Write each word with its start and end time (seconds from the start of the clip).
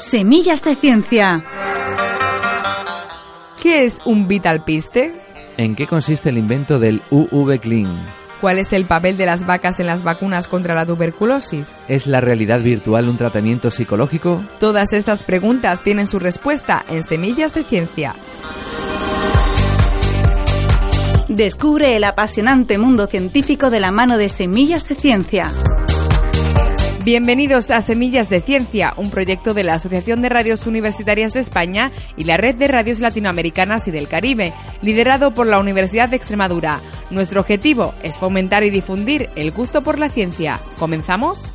Semillas 0.00 0.64
de 0.64 0.76
Ciencia. 0.76 1.44
¿Qué 3.62 3.84
es 3.84 4.00
un 4.06 4.28
Vital 4.28 4.64
Piste? 4.64 5.14
¿En 5.58 5.76
qué 5.76 5.86
consiste 5.86 6.30
el 6.30 6.38
invento 6.38 6.78
del 6.78 7.02
UV 7.10 7.60
Clean? 7.60 8.06
¿Cuál 8.40 8.58
es 8.58 8.72
el 8.72 8.86
papel 8.86 9.18
de 9.18 9.26
las 9.26 9.44
vacas 9.44 9.78
en 9.78 9.86
las 9.86 10.02
vacunas 10.02 10.48
contra 10.48 10.74
la 10.74 10.86
tuberculosis? 10.86 11.78
¿Es 11.86 12.06
la 12.06 12.22
realidad 12.22 12.62
virtual 12.62 13.10
un 13.10 13.18
tratamiento 13.18 13.70
psicológico? 13.70 14.42
Todas 14.58 14.94
estas 14.94 15.22
preguntas 15.22 15.82
tienen 15.82 16.06
su 16.06 16.18
respuesta 16.18 16.82
en 16.88 17.04
Semillas 17.04 17.52
de 17.52 17.62
Ciencia. 17.62 18.14
Descubre 21.28 21.94
el 21.94 22.04
apasionante 22.04 22.78
mundo 22.78 23.06
científico 23.06 23.68
de 23.68 23.80
la 23.80 23.90
mano 23.90 24.16
de 24.16 24.30
Semillas 24.30 24.88
de 24.88 24.94
Ciencia. 24.94 25.52
Bienvenidos 27.02 27.70
a 27.70 27.80
Semillas 27.80 28.28
de 28.28 28.42
Ciencia, 28.42 28.92
un 28.98 29.10
proyecto 29.10 29.54
de 29.54 29.64
la 29.64 29.74
Asociación 29.74 30.20
de 30.20 30.28
Radios 30.28 30.66
Universitarias 30.66 31.32
de 31.32 31.40
España 31.40 31.90
y 32.18 32.24
la 32.24 32.36
Red 32.36 32.56
de 32.56 32.68
Radios 32.68 33.00
Latinoamericanas 33.00 33.88
y 33.88 33.90
del 33.90 34.06
Caribe, 34.06 34.52
liderado 34.82 35.32
por 35.32 35.46
la 35.46 35.60
Universidad 35.60 36.10
de 36.10 36.16
Extremadura. 36.16 36.82
Nuestro 37.08 37.40
objetivo 37.40 37.94
es 38.02 38.18
fomentar 38.18 38.64
y 38.64 38.70
difundir 38.70 39.30
el 39.34 39.50
gusto 39.50 39.80
por 39.80 39.98
la 39.98 40.10
ciencia. 40.10 40.60
¿Comenzamos? 40.78 41.50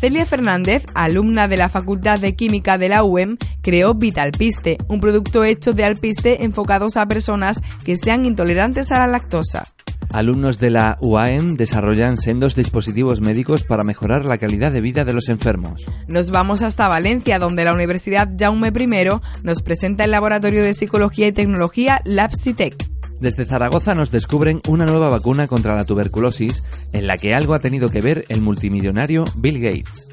Celia 0.00 0.26
Fernández, 0.26 0.86
alumna 0.94 1.48
de 1.48 1.56
la 1.56 1.68
Facultad 1.68 2.20
de 2.20 2.36
Química 2.36 2.78
de 2.78 2.88
la 2.88 3.02
UEM, 3.02 3.36
creó 3.62 3.94
Vitalpiste, 3.94 4.78
un 4.86 5.00
producto 5.00 5.42
hecho 5.42 5.72
de 5.72 5.84
alpiste 5.84 6.44
enfocados 6.44 6.96
a 6.96 7.06
personas 7.06 7.60
que 7.84 7.96
sean 7.96 8.24
intolerantes 8.24 8.92
a 8.92 9.00
la 9.00 9.08
lactosa. 9.08 9.64
Alumnos 10.12 10.60
de 10.60 10.70
la 10.70 10.98
UAM 11.02 11.56
desarrollan 11.56 12.16
sendos 12.16 12.54
dispositivos 12.54 13.20
médicos 13.20 13.64
para 13.64 13.82
mejorar 13.82 14.24
la 14.24 14.38
calidad 14.38 14.70
de 14.70 14.80
vida 14.80 15.04
de 15.04 15.12
los 15.12 15.28
enfermos. 15.28 15.84
Nos 16.06 16.30
vamos 16.30 16.62
hasta 16.62 16.86
Valencia, 16.88 17.40
donde 17.40 17.64
la 17.64 17.74
Universidad 17.74 18.28
Jaume 18.38 18.68
I 18.68 19.08
nos 19.42 19.62
presenta 19.62 20.04
el 20.04 20.12
Laboratorio 20.12 20.62
de 20.62 20.74
Psicología 20.74 21.26
y 21.26 21.32
Tecnología 21.32 22.00
LabSitec. 22.04 22.97
Desde 23.20 23.46
Zaragoza 23.46 23.94
nos 23.94 24.12
descubren 24.12 24.60
una 24.68 24.86
nueva 24.86 25.08
vacuna 25.08 25.48
contra 25.48 25.74
la 25.74 25.84
tuberculosis 25.84 26.62
en 26.92 27.08
la 27.08 27.16
que 27.16 27.34
algo 27.34 27.54
ha 27.54 27.58
tenido 27.58 27.88
que 27.88 28.00
ver 28.00 28.24
el 28.28 28.40
multimillonario 28.40 29.24
Bill 29.34 29.60
Gates. 29.60 30.08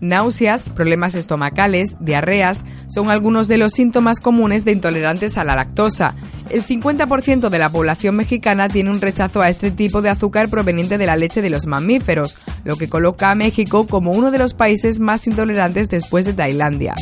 Náuseas, 0.00 0.68
problemas 0.68 1.14
estomacales, 1.14 1.96
diarreas 1.98 2.62
son 2.88 3.10
algunos 3.10 3.48
de 3.48 3.58
los 3.58 3.72
síntomas 3.72 4.20
comunes 4.20 4.64
de 4.64 4.72
intolerantes 4.72 5.38
a 5.38 5.44
la 5.44 5.56
lactosa. 5.56 6.14
El 6.50 6.62
50% 6.64 7.48
de 7.48 7.58
la 7.58 7.70
población 7.70 8.16
mexicana 8.16 8.68
tiene 8.68 8.90
un 8.90 9.00
rechazo 9.00 9.40
a 9.40 9.48
este 9.48 9.70
tipo 9.70 10.02
de 10.02 10.10
azúcar 10.10 10.48
proveniente 10.48 10.98
de 10.98 11.06
la 11.06 11.16
leche 11.16 11.42
de 11.42 11.50
los 11.50 11.66
mamíferos, 11.66 12.36
lo 12.64 12.76
que 12.76 12.88
coloca 12.88 13.30
a 13.30 13.34
México 13.34 13.86
como 13.86 14.12
uno 14.12 14.30
de 14.30 14.38
los 14.38 14.54
países 14.54 15.00
más 15.00 15.26
intolerantes 15.26 15.88
después 15.88 16.24
de 16.24 16.34
Tailandia. 16.34 16.94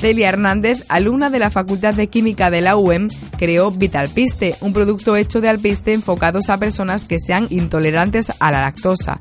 Celia 0.00 0.30
Hernández, 0.30 0.84
alumna 0.88 1.30
de 1.30 1.38
la 1.38 1.50
Facultad 1.50 1.94
de 1.94 2.08
Química 2.08 2.50
de 2.50 2.60
la 2.60 2.76
UEM, 2.76 3.08
creó 3.38 3.70
Vitalpiste, 3.70 4.56
un 4.60 4.72
producto 4.72 5.14
hecho 5.14 5.40
de 5.40 5.48
alpiste 5.48 5.92
enfocados 5.92 6.48
a 6.48 6.58
personas 6.58 7.04
que 7.04 7.20
sean 7.20 7.46
intolerantes 7.50 8.32
a 8.40 8.50
la 8.50 8.62
lactosa 8.62 9.20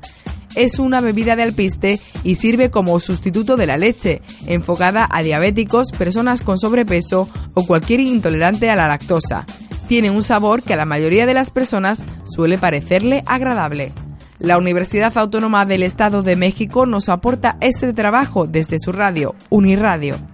es 0.56 0.80
una 0.80 1.02
bebida 1.02 1.36
de 1.36 1.44
alpiste 1.44 2.00
y 2.24 2.36
sirve 2.36 2.72
como 2.72 3.00
sustituto 3.00 3.58
de 3.58 3.68
la 3.68 3.78
leche, 3.78 4.22
enfocada 4.48 5.08
a 5.10 5.24
diabéticos, 5.24 5.92
personas 5.92 6.42
con 6.42 6.58
sobrepeso 6.58 7.30
o 7.54 7.66
cualquier 7.66 8.00
intolerante 8.00 8.70
a 8.70 8.76
la 8.76 8.88
lactosa. 8.88 9.46
Tiene 9.88 10.10
un 10.10 10.24
sabor 10.24 10.64
que 10.64 10.74
a 10.74 10.78
la 10.78 10.86
mayoría 10.86 11.26
de 11.26 11.34
las 11.34 11.50
personas 11.50 12.06
suele 12.24 12.58
parecerle 12.58 13.24
agradable. 13.26 13.92
La 14.40 14.58
Universidad 14.58 15.18
Autónoma 15.18 15.66
del 15.66 15.84
Estado 15.84 16.24
de 16.24 16.36
México 16.36 16.86
nos 16.86 17.10
aporta 17.10 17.58
este 17.62 17.94
trabajo 17.94 18.48
desde 18.48 18.78
su 18.80 18.92
radio, 18.92 19.36
Uniradio. 19.50 20.31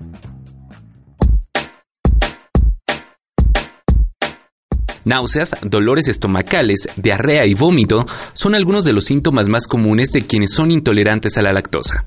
Náuseas, 5.07 5.55
dolores 5.61 6.09
estomacales, 6.09 6.89
diarrea 6.97 7.45
y 7.45 7.53
vómito 7.53 8.05
son 8.33 8.55
algunos 8.55 8.83
de 8.83 8.91
los 8.91 9.05
síntomas 9.05 9.47
más 9.47 9.65
comunes 9.65 10.11
de 10.11 10.21
quienes 10.21 10.51
son 10.51 10.69
intolerantes 10.69 11.37
a 11.37 11.41
la 11.41 11.53
lactosa. 11.53 12.05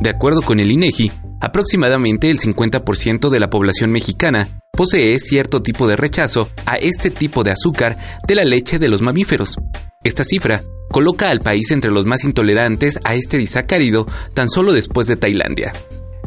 De 0.00 0.10
acuerdo 0.10 0.42
con 0.42 0.60
el 0.60 0.70
INEGI, 0.70 1.10
aproximadamente 1.40 2.30
el 2.30 2.38
50% 2.38 3.30
de 3.30 3.40
la 3.40 3.50
población 3.50 3.90
mexicana 3.90 4.60
posee 4.70 5.18
cierto 5.18 5.60
tipo 5.60 5.88
de 5.88 5.96
rechazo 5.96 6.48
a 6.64 6.76
este 6.76 7.10
tipo 7.10 7.42
de 7.42 7.50
azúcar 7.50 7.98
de 8.28 8.36
la 8.36 8.44
leche 8.44 8.78
de 8.78 8.86
los 8.86 9.02
mamíferos. 9.02 9.56
Esta 10.04 10.22
cifra 10.22 10.62
coloca 10.88 11.30
al 11.30 11.40
país 11.40 11.72
entre 11.72 11.90
los 11.90 12.06
más 12.06 12.22
intolerantes 12.22 13.00
a 13.02 13.14
este 13.14 13.38
disacárido 13.38 14.06
tan 14.34 14.48
solo 14.48 14.72
después 14.72 15.08
de 15.08 15.16
Tailandia. 15.16 15.72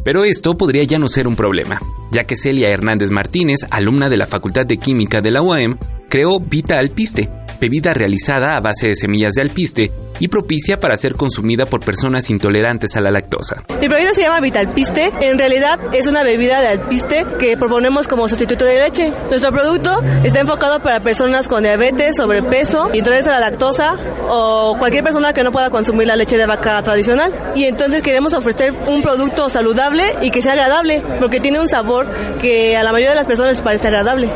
Pero 0.06 0.22
esto 0.24 0.56
podría 0.56 0.84
ya 0.84 1.00
no 1.00 1.08
ser 1.08 1.26
un 1.26 1.34
problema, 1.34 1.80
ya 2.12 2.22
que 2.22 2.36
Celia 2.36 2.68
Hernández 2.68 3.10
Martínez, 3.10 3.66
alumna 3.70 4.08
de 4.08 4.16
la 4.16 4.28
Facultad 4.28 4.64
de 4.64 4.76
Química 4.76 5.20
de 5.20 5.32
la 5.32 5.42
UAM, 5.42 5.78
creó 6.08 6.38
Vita 6.38 6.78
Alpiste, 6.78 7.28
bebida 7.58 7.94
realizada 7.94 8.56
a 8.56 8.60
base 8.60 8.88
de 8.88 8.96
semillas 8.96 9.34
de 9.34 9.42
alpiste 9.42 9.92
y 10.18 10.28
propicia 10.28 10.80
para 10.80 10.96
ser 10.96 11.14
consumida 11.14 11.66
por 11.66 11.84
personas 11.84 12.30
intolerantes 12.30 12.96
a 12.96 13.00
la 13.00 13.10
lactosa. 13.10 13.64
Mi 13.80 13.88
proyecto 13.88 14.14
se 14.14 14.22
llama 14.22 14.40
Vitalpiste. 14.40 15.12
En 15.20 15.38
realidad 15.38 15.78
es 15.92 16.06
una 16.06 16.22
bebida 16.22 16.60
de 16.60 16.68
alpiste 16.68 17.26
que 17.38 17.56
proponemos 17.56 18.08
como 18.08 18.28
sustituto 18.28 18.64
de 18.64 18.80
leche. 18.80 19.12
Nuestro 19.28 19.52
producto 19.52 20.02
está 20.24 20.40
enfocado 20.40 20.80
para 20.80 21.00
personas 21.00 21.48
con 21.48 21.62
diabetes, 21.62 22.16
sobrepeso, 22.16 22.90
intolerancia 22.94 23.36
a 23.36 23.40
la 23.40 23.50
lactosa 23.50 23.96
o 24.28 24.76
cualquier 24.78 25.04
persona 25.04 25.32
que 25.32 25.42
no 25.42 25.52
pueda 25.52 25.70
consumir 25.70 26.06
la 26.06 26.16
leche 26.16 26.36
de 26.36 26.46
vaca 26.46 26.82
tradicional. 26.82 27.52
Y 27.54 27.64
entonces 27.64 28.02
queremos 28.02 28.32
ofrecer 28.32 28.72
un 28.86 29.02
producto 29.02 29.48
saludable 29.48 30.14
y 30.22 30.30
que 30.30 30.42
sea 30.42 30.52
agradable 30.52 31.02
porque 31.20 31.40
tiene 31.40 31.60
un 31.60 31.68
sabor 31.68 32.10
que 32.40 32.76
a 32.76 32.82
la 32.82 32.92
mayoría 32.92 33.10
de 33.10 33.16
las 33.16 33.26
personas 33.26 33.52
les 33.52 33.60
parece 33.60 33.86
agradable. 33.88 34.30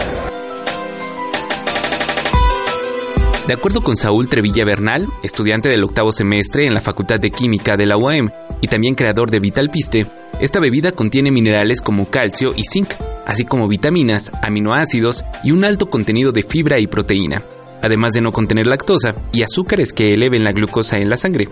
De 3.51 3.55
acuerdo 3.55 3.81
con 3.81 3.97
Saúl 3.97 4.29
Trevilla 4.29 4.65
Bernal, 4.65 5.09
estudiante 5.25 5.69
del 5.69 5.83
octavo 5.83 6.13
semestre 6.13 6.69
en 6.69 6.73
la 6.73 6.81
Facultad 6.81 7.19
de 7.19 7.33
Química 7.33 7.77
de 7.77 7.85
la 7.85 7.97
UAM 7.97 8.31
y 8.61 8.69
también 8.69 8.95
creador 8.95 9.29
de 9.29 9.41
Vitalpiste, 9.41 10.07
esta 10.39 10.61
bebida 10.61 10.93
contiene 10.93 11.33
minerales 11.33 11.81
como 11.81 12.09
calcio 12.09 12.53
y 12.55 12.63
zinc, 12.63 12.91
así 13.27 13.45
como 13.45 13.67
vitaminas, 13.67 14.31
aminoácidos 14.41 15.25
y 15.43 15.51
un 15.51 15.65
alto 15.65 15.91
contenido 15.91 16.31
de 16.31 16.45
fibra 16.45 16.79
y 16.79 16.87
proteína, 16.87 17.43
además 17.83 18.13
de 18.13 18.21
no 18.21 18.31
contener 18.31 18.69
lactosa 18.69 19.17
y 19.33 19.43
azúcares 19.43 19.93
que 19.93 20.15
eleven 20.15 20.45
la 20.45 20.53
glucosa 20.53 21.01
en 21.01 21.11
la 21.11 21.17
sangre. 21.17 21.49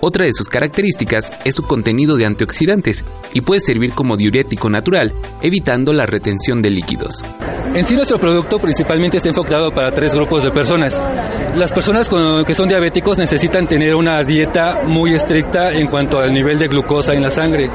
Otra 0.00 0.24
de 0.24 0.32
sus 0.32 0.48
características 0.48 1.32
es 1.44 1.54
su 1.54 1.62
contenido 1.62 2.16
de 2.16 2.26
antioxidantes 2.26 3.04
y 3.34 3.42
puede 3.42 3.60
servir 3.60 3.92
como 3.92 4.16
diurético 4.16 4.70
natural, 4.70 5.12
evitando 5.42 5.92
la 5.92 6.06
retención 6.06 6.62
de 6.62 6.70
líquidos. 6.70 7.22
En 7.74 7.86
sí 7.86 7.94
nuestro 7.94 8.18
producto 8.18 8.58
principalmente 8.58 9.18
está 9.18 9.28
enfocado 9.28 9.72
para 9.72 9.92
tres 9.92 10.14
grupos 10.14 10.42
de 10.42 10.50
personas. 10.50 11.00
Las 11.54 11.70
personas 11.70 12.08
que 12.46 12.54
son 12.54 12.68
diabéticos 12.68 13.18
necesitan 13.18 13.68
tener 13.68 13.94
una 13.94 14.24
dieta 14.24 14.80
muy 14.86 15.14
estricta 15.14 15.70
en 15.72 15.86
cuanto 15.86 16.18
al 16.18 16.32
nivel 16.32 16.58
de 16.58 16.68
glucosa 16.68 17.14
en 17.14 17.22
la 17.22 17.30
sangre. 17.30 17.70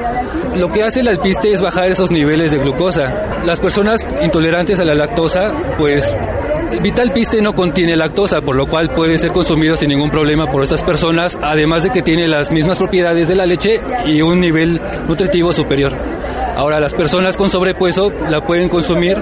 Lo 0.58 0.70
que 0.72 0.82
hace 0.82 1.00
el 1.00 1.08
alpiste 1.08 1.52
es 1.52 1.60
bajar 1.60 1.88
esos 1.88 2.10
niveles 2.10 2.50
de 2.50 2.58
glucosa. 2.58 3.42
Las 3.44 3.60
personas 3.60 4.04
intolerantes 4.22 4.80
a 4.80 4.84
la 4.84 4.94
lactosa 4.94 5.54
pues 5.78 6.14
Vital 6.82 7.12
Piste 7.12 7.40
no 7.40 7.54
contiene 7.54 7.96
lactosa, 7.96 8.40
por 8.40 8.56
lo 8.56 8.66
cual 8.66 8.90
puede 8.90 9.18
ser 9.18 9.32
consumido 9.32 9.76
sin 9.76 9.88
ningún 9.88 10.10
problema 10.10 10.50
por 10.50 10.62
estas 10.62 10.82
personas, 10.82 11.38
además 11.40 11.82
de 11.82 11.90
que 11.90 12.02
tiene 12.02 12.28
las 12.28 12.50
mismas 12.50 12.78
propiedades 12.78 13.28
de 13.28 13.34
la 13.34 13.46
leche 13.46 13.80
y 14.06 14.22
un 14.22 14.40
nivel 14.40 14.80
nutritivo 15.08 15.52
superior. 15.52 15.92
Ahora, 16.56 16.80
las 16.80 16.94
personas 16.94 17.36
con 17.36 17.50
sobrepeso 17.50 18.12
la 18.28 18.44
pueden 18.44 18.68
consumir 18.68 19.18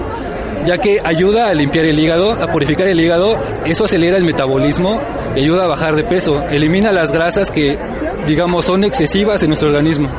ya 0.65 0.77
que 0.79 0.99
ayuda 1.03 1.49
a 1.49 1.53
limpiar 1.53 1.85
el 1.85 1.99
hígado, 1.99 2.31
a 2.33 2.51
purificar 2.51 2.87
el 2.87 2.99
hígado, 2.99 3.37
eso 3.65 3.85
acelera 3.85 4.17
el 4.17 4.23
metabolismo 4.23 4.99
ayuda 5.35 5.65
a 5.65 5.67
bajar 5.67 5.95
de 5.95 6.03
peso, 6.03 6.43
elimina 6.49 6.91
las 6.91 7.11
grasas 7.11 7.51
que, 7.51 7.77
digamos, 8.25 8.65
son 8.65 8.83
excesivas 8.83 9.43
en 9.43 9.49
nuestro 9.49 9.69
organismo. 9.69 10.09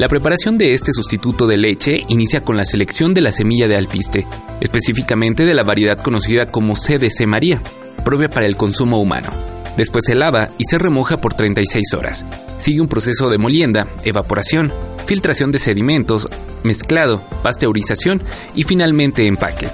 La 0.00 0.08
preparación 0.08 0.56
de 0.56 0.72
este 0.72 0.94
sustituto 0.94 1.46
de 1.46 1.58
leche 1.58 2.00
inicia 2.08 2.42
con 2.42 2.56
la 2.56 2.64
selección 2.64 3.12
de 3.12 3.20
la 3.20 3.32
semilla 3.32 3.68
de 3.68 3.76
alpiste, 3.76 4.26
específicamente 4.62 5.44
de 5.44 5.52
la 5.52 5.62
variedad 5.62 5.98
conocida 5.98 6.50
como 6.50 6.72
CDC 6.72 7.26
María, 7.26 7.62
propia 8.02 8.30
para 8.30 8.46
el 8.46 8.56
consumo 8.56 8.98
humano. 8.98 9.28
Después 9.76 10.04
se 10.06 10.14
lava 10.14 10.52
y 10.56 10.64
se 10.64 10.78
remoja 10.78 11.20
por 11.20 11.34
36 11.34 11.92
horas. 11.92 12.24
Sigue 12.56 12.80
un 12.80 12.88
proceso 12.88 13.28
de 13.28 13.36
molienda, 13.36 13.88
evaporación, 14.02 14.72
filtración 15.04 15.52
de 15.52 15.58
sedimentos, 15.58 16.30
mezclado, 16.62 17.22
pasteurización 17.42 18.22
y 18.54 18.62
finalmente 18.62 19.26
empaque. 19.26 19.68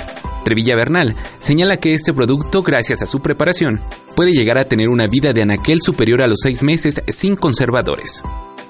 Trevilla 0.45 0.75
Bernal 0.75 1.15
señala 1.39 1.77
que 1.77 1.95
este 1.95 2.13
producto, 2.13 2.65
gracias 2.65 3.01
a 3.01 3.07
su 3.07 3.21
preparación, 3.21 3.81
puede 4.17 4.33
llegar 4.33 4.59
a 4.59 4.65
tener 4.65 4.89
una 4.89 5.07
vida 5.07 5.33
de 5.33 5.43
anaquel 5.43 5.81
superior 5.81 6.21
a 6.21 6.27
los 6.27 6.41
seis 6.43 6.65
meses 6.65 7.01
sin 7.07 7.37
conservadores. 7.37 8.25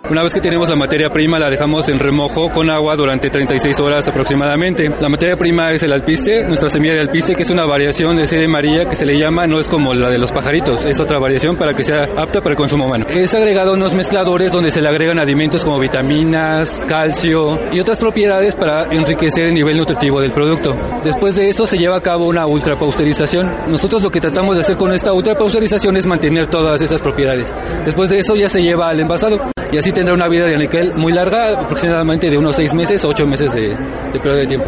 Una 0.09 0.23
vez 0.23 0.33
que 0.33 0.41
tenemos 0.41 0.69
la 0.69 0.77
materia 0.77 1.11
prima, 1.11 1.39
la 1.39 1.51
dejamos 1.51 1.89
en 1.89 1.99
remojo 1.99 2.49
con 2.51 2.71
agua 2.71 2.95
durante 2.95 3.29
36 3.29 3.81
horas 3.81 4.07
aproximadamente. 4.07 4.89
La 5.01 5.09
materia 5.09 5.37
prima 5.37 5.73
es 5.73 5.83
el 5.83 5.93
alpiste, 5.93 6.45
nuestra 6.45 6.69
semilla 6.69 6.95
de 6.95 7.01
alpiste, 7.01 7.35
que 7.35 7.43
es 7.43 7.51
una 7.51 7.67
variación 7.67 8.17
de 8.17 8.25
sede 8.25 8.47
María 8.47 8.89
que 8.89 8.95
se 8.95 9.05
le 9.05 9.19
llama, 9.19 9.49
no 9.49 9.59
es 9.59 9.67
como 9.67 9.95
la 9.95 10.09
de 10.09 10.19
los 10.19 10.31
pajaritos, 10.31 10.85
es 10.85 11.01
otra 11.01 11.19
variación 11.19 11.57
para 11.57 11.75
que 11.75 11.83
sea 11.83 12.05
apta 12.17 12.41
para 12.41 12.51
el 12.51 12.57
consumo 12.57 12.87
humano. 12.87 13.05
Es 13.09 13.35
agregado 13.35 13.75
unos 13.75 13.95
mezcladores 13.95 14.53
donde 14.53 14.71
se 14.71 14.81
le 14.81 14.89
agregan 14.89 15.19
alimentos 15.19 15.65
como 15.65 15.81
vitaminas, 15.81 16.85
calcio 16.87 17.59
y 17.73 17.81
otras 17.81 17.99
propiedades 17.99 18.55
para 18.55 18.85
enriquecer 18.85 19.47
el 19.47 19.55
nivel 19.55 19.77
nutritivo 19.77 20.21
del 20.21 20.33
producto. 20.33 20.77
Después 21.03 21.35
de 21.35 21.49
eso 21.49 21.67
se 21.67 21.79
lleva 21.79 21.97
a 21.97 22.01
cabo 22.01 22.27
una 22.29 22.47
ultrapausterización. 22.47 23.53
Nosotros 23.69 24.03
lo 24.03 24.11
que 24.11 24.21
tratamos 24.21 24.57
de 24.57 24.63
hacer 24.63 24.77
con 24.77 24.93
esta 24.93 25.13
ultrapausterización 25.13 25.97
es 25.97 26.07
mantener 26.07 26.47
todas 26.47 26.81
esas 26.81 27.03
propiedades. 27.03 27.53
Después 27.85 28.09
de 28.09 28.21
eso 28.21 28.37
ya 28.37 28.49
se 28.49 28.63
lleva 28.63 28.89
al 28.89 29.01
envasado 29.01 29.41
y 29.73 29.79
así 29.79 29.93
tendrá 29.97 30.13
una 30.13 30.29
vida 30.29 30.45
de 30.45 30.55
aniquel 30.57 30.93
muy 30.95 31.11
larga, 31.11 31.59
aproximadamente 31.59 32.29
de 32.29 32.37
unos 32.37 32.55
seis 32.55 32.75
meses 32.75 33.03
o 33.03 33.09
ocho 33.09 33.27
meses 33.27 33.55
de, 33.55 33.71
de 33.71 34.19
periodo 34.19 34.37
de 34.37 34.47
tiempo. 34.47 34.67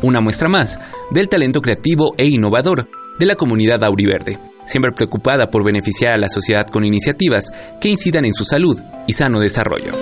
Una 0.00 0.20
muestra 0.20 0.48
más 0.48 0.78
del 1.10 1.28
talento 1.28 1.60
creativo 1.60 2.14
e 2.16 2.26
innovador 2.26 2.88
de 3.18 3.26
la 3.26 3.34
comunidad 3.34 3.82
auriverde, 3.82 4.38
siempre 4.66 4.92
preocupada 4.92 5.50
por 5.50 5.64
beneficiar 5.64 6.12
a 6.12 6.16
la 6.16 6.28
sociedad 6.28 6.68
con 6.68 6.84
iniciativas 6.84 7.50
que 7.80 7.88
incidan 7.88 8.24
en 8.24 8.34
su 8.34 8.44
salud 8.44 8.80
y 9.08 9.12
sano 9.12 9.40
desarrollo. 9.40 9.92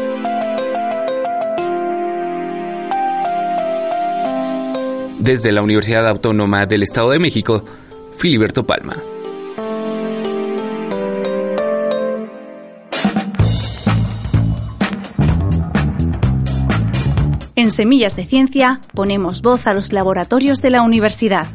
Desde 5.19 5.53
la 5.53 5.63
Universidad 5.63 6.07
Autónoma 6.07 6.67
del 6.67 6.83
Estado 6.83 7.11
de 7.11 7.19
México, 7.19 7.65
Filiberto 8.15 8.67
Palma. 8.67 9.03
En 17.69 17.73
Semillas 17.73 18.17
de 18.17 18.25
Ciencia 18.25 18.81
ponemos 18.95 19.43
voz 19.43 19.67
a 19.67 19.75
los 19.75 19.93
laboratorios 19.93 20.63
de 20.63 20.71
la 20.71 20.81
universidad. 20.81 21.49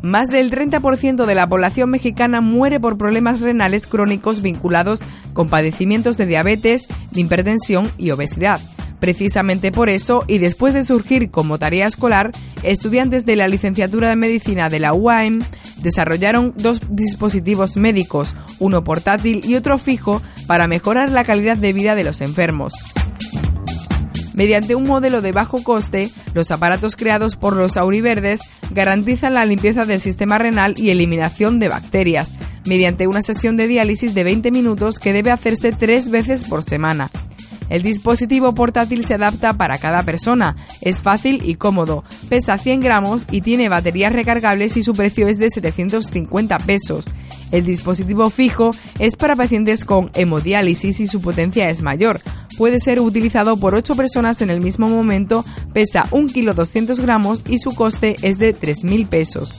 Más 0.00 0.28
del 0.28 0.50
30% 0.50 1.26
de 1.26 1.34
la 1.34 1.46
población 1.50 1.90
mexicana 1.90 2.40
muere 2.40 2.80
por 2.80 2.96
problemas 2.96 3.40
renales 3.40 3.86
crónicos 3.86 4.40
vinculados 4.40 5.02
con 5.34 5.50
padecimientos 5.50 6.16
de 6.16 6.24
diabetes, 6.24 6.88
de 7.10 7.20
hipertensión 7.20 7.92
y 7.98 8.10
obesidad. 8.10 8.58
Precisamente 9.00 9.70
por 9.70 9.90
eso, 9.90 10.24
y 10.26 10.38
después 10.38 10.72
de 10.72 10.82
surgir 10.82 11.30
como 11.30 11.58
tarea 11.58 11.86
escolar, 11.86 12.30
estudiantes 12.62 13.26
de 13.26 13.36
la 13.36 13.46
licenciatura 13.46 14.08
de 14.08 14.16
medicina 14.16 14.70
de 14.70 14.80
la 14.80 14.94
UAM 14.94 15.40
desarrollaron 15.82 16.54
dos 16.56 16.80
dispositivos 16.88 17.76
médicos, 17.76 18.34
uno 18.60 18.82
portátil 18.82 19.42
y 19.44 19.56
otro 19.56 19.76
fijo, 19.76 20.22
para 20.46 20.68
mejorar 20.68 21.12
la 21.12 21.24
calidad 21.24 21.58
de 21.58 21.74
vida 21.74 21.94
de 21.96 22.04
los 22.04 22.22
enfermos. 22.22 22.72
Mediante 24.40 24.74
un 24.74 24.84
modelo 24.84 25.20
de 25.20 25.32
bajo 25.32 25.62
coste, 25.62 26.10
los 26.32 26.50
aparatos 26.50 26.96
creados 26.96 27.36
por 27.36 27.54
los 27.54 27.76
auriverdes 27.76 28.40
garantizan 28.70 29.34
la 29.34 29.44
limpieza 29.44 29.84
del 29.84 30.00
sistema 30.00 30.38
renal 30.38 30.72
y 30.78 30.88
eliminación 30.88 31.58
de 31.58 31.68
bacterias, 31.68 32.32
mediante 32.64 33.06
una 33.06 33.20
sesión 33.20 33.58
de 33.58 33.66
diálisis 33.66 34.14
de 34.14 34.24
20 34.24 34.50
minutos 34.50 34.98
que 34.98 35.12
debe 35.12 35.30
hacerse 35.30 35.72
tres 35.72 36.08
veces 36.08 36.44
por 36.44 36.62
semana. 36.62 37.10
El 37.68 37.82
dispositivo 37.82 38.54
portátil 38.54 39.04
se 39.04 39.12
adapta 39.12 39.52
para 39.58 39.76
cada 39.76 40.04
persona, 40.04 40.56
es 40.80 41.02
fácil 41.02 41.42
y 41.44 41.56
cómodo, 41.56 42.02
pesa 42.30 42.56
100 42.56 42.80
gramos 42.80 43.26
y 43.30 43.42
tiene 43.42 43.68
baterías 43.68 44.14
recargables 44.14 44.74
y 44.78 44.82
su 44.82 44.94
precio 44.94 45.28
es 45.28 45.36
de 45.36 45.50
750 45.50 46.58
pesos. 46.60 47.10
El 47.52 47.66
dispositivo 47.66 48.30
fijo 48.30 48.70
es 48.98 49.16
para 49.16 49.36
pacientes 49.36 49.84
con 49.84 50.10
hemodiálisis 50.14 51.00
y 51.00 51.06
su 51.06 51.20
potencia 51.20 51.68
es 51.68 51.82
mayor. 51.82 52.22
Puede 52.60 52.78
ser 52.78 53.00
utilizado 53.00 53.56
por 53.56 53.74
8 53.74 53.96
personas 53.96 54.42
en 54.42 54.50
el 54.50 54.60
mismo 54.60 54.86
momento, 54.86 55.46
pesa 55.72 56.06
1 56.10 56.28
kg 56.30 56.54
200 56.54 57.00
gramos 57.00 57.42
y 57.48 57.56
su 57.56 57.74
coste 57.74 58.16
es 58.20 58.38
de 58.38 58.54
3.000 58.54 59.08
pesos. 59.08 59.56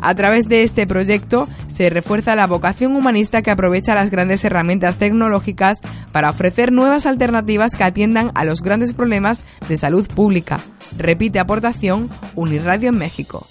A 0.00 0.16
través 0.16 0.48
de 0.48 0.64
este 0.64 0.84
proyecto 0.84 1.48
se 1.68 1.90
refuerza 1.90 2.34
la 2.34 2.48
vocación 2.48 2.96
humanista 2.96 3.40
que 3.42 3.52
aprovecha 3.52 3.94
las 3.94 4.10
grandes 4.10 4.44
herramientas 4.44 4.98
tecnológicas 4.98 5.78
para 6.10 6.30
ofrecer 6.30 6.72
nuevas 6.72 7.06
alternativas 7.06 7.76
que 7.76 7.84
atiendan 7.84 8.32
a 8.34 8.44
los 8.44 8.60
grandes 8.60 8.92
problemas 8.92 9.44
de 9.68 9.76
salud 9.76 10.08
pública. 10.08 10.58
Repite 10.98 11.38
aportación 11.38 12.10
Unirradio 12.34 12.88
en 12.88 12.98
México. 12.98 13.46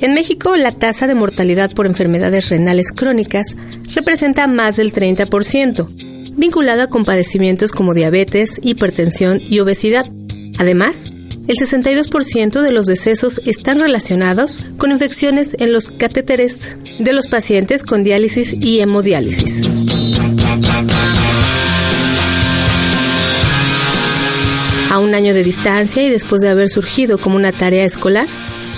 En 0.00 0.14
México, 0.14 0.54
la 0.54 0.70
tasa 0.70 1.08
de 1.08 1.16
mortalidad 1.16 1.72
por 1.72 1.86
enfermedades 1.86 2.50
renales 2.50 2.92
crónicas 2.92 3.56
representa 3.94 4.46
más 4.46 4.76
del 4.76 4.92
30%, 4.92 5.88
vinculada 6.36 6.88
con 6.88 7.04
padecimientos 7.04 7.72
como 7.72 7.94
diabetes, 7.94 8.60
hipertensión 8.62 9.40
y 9.44 9.58
obesidad. 9.58 10.04
Además, 10.58 11.10
el 11.48 11.56
62% 11.56 12.60
de 12.60 12.70
los 12.70 12.86
decesos 12.86 13.40
están 13.44 13.80
relacionados 13.80 14.62
con 14.76 14.92
infecciones 14.92 15.56
en 15.58 15.72
los 15.72 15.90
catéteres 15.90 16.76
de 17.00 17.12
los 17.12 17.26
pacientes 17.26 17.82
con 17.82 18.04
diálisis 18.04 18.52
y 18.52 18.78
hemodiálisis. 18.78 19.62
A 24.90 24.98
un 25.00 25.14
año 25.14 25.34
de 25.34 25.42
distancia 25.42 26.04
y 26.04 26.10
después 26.10 26.40
de 26.40 26.50
haber 26.50 26.68
surgido 26.68 27.18
como 27.18 27.36
una 27.36 27.50
tarea 27.50 27.84
escolar, 27.84 28.28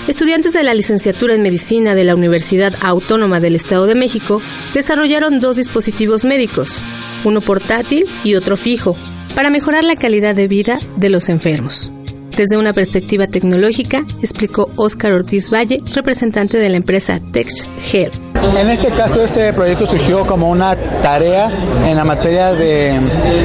estudiantes 0.08 0.52
de 0.52 0.62
la 0.62 0.74
licenciatura 0.74 1.34
en 1.34 1.42
medicina 1.42 1.94
de 1.94 2.04
la 2.04 2.14
Universidad 2.14 2.74
Autónoma 2.80 3.40
del 3.40 3.56
Estado 3.56 3.86
de 3.86 3.94
México 3.94 4.40
desarrollaron 4.74 5.40
dos 5.40 5.56
dispositivos 5.56 6.24
médicos, 6.24 6.78
uno 7.24 7.40
portátil 7.40 8.06
y 8.24 8.34
otro 8.34 8.56
fijo, 8.56 8.96
para 9.34 9.50
mejorar 9.50 9.84
la 9.84 9.96
calidad 9.96 10.34
de 10.34 10.48
vida 10.48 10.80
de 10.96 11.10
los 11.10 11.28
enfermos 11.28 11.92
desde 12.40 12.56
una 12.56 12.72
perspectiva 12.72 13.26
tecnológica, 13.26 14.06
explicó 14.22 14.70
Óscar 14.76 15.12
Ortiz 15.12 15.50
Valle, 15.52 15.78
representante 15.94 16.56
de 16.56 16.70
la 16.70 16.78
empresa 16.78 17.20
TextHealth. 17.32 18.14
En 18.56 18.70
este 18.70 18.88
caso, 18.88 19.22
este 19.22 19.52
proyecto 19.52 19.86
surgió 19.86 20.24
como 20.24 20.48
una 20.48 20.74
tarea 21.02 21.50
en 21.86 21.94
la 21.94 22.04
materia 22.04 22.54
de 22.54 22.98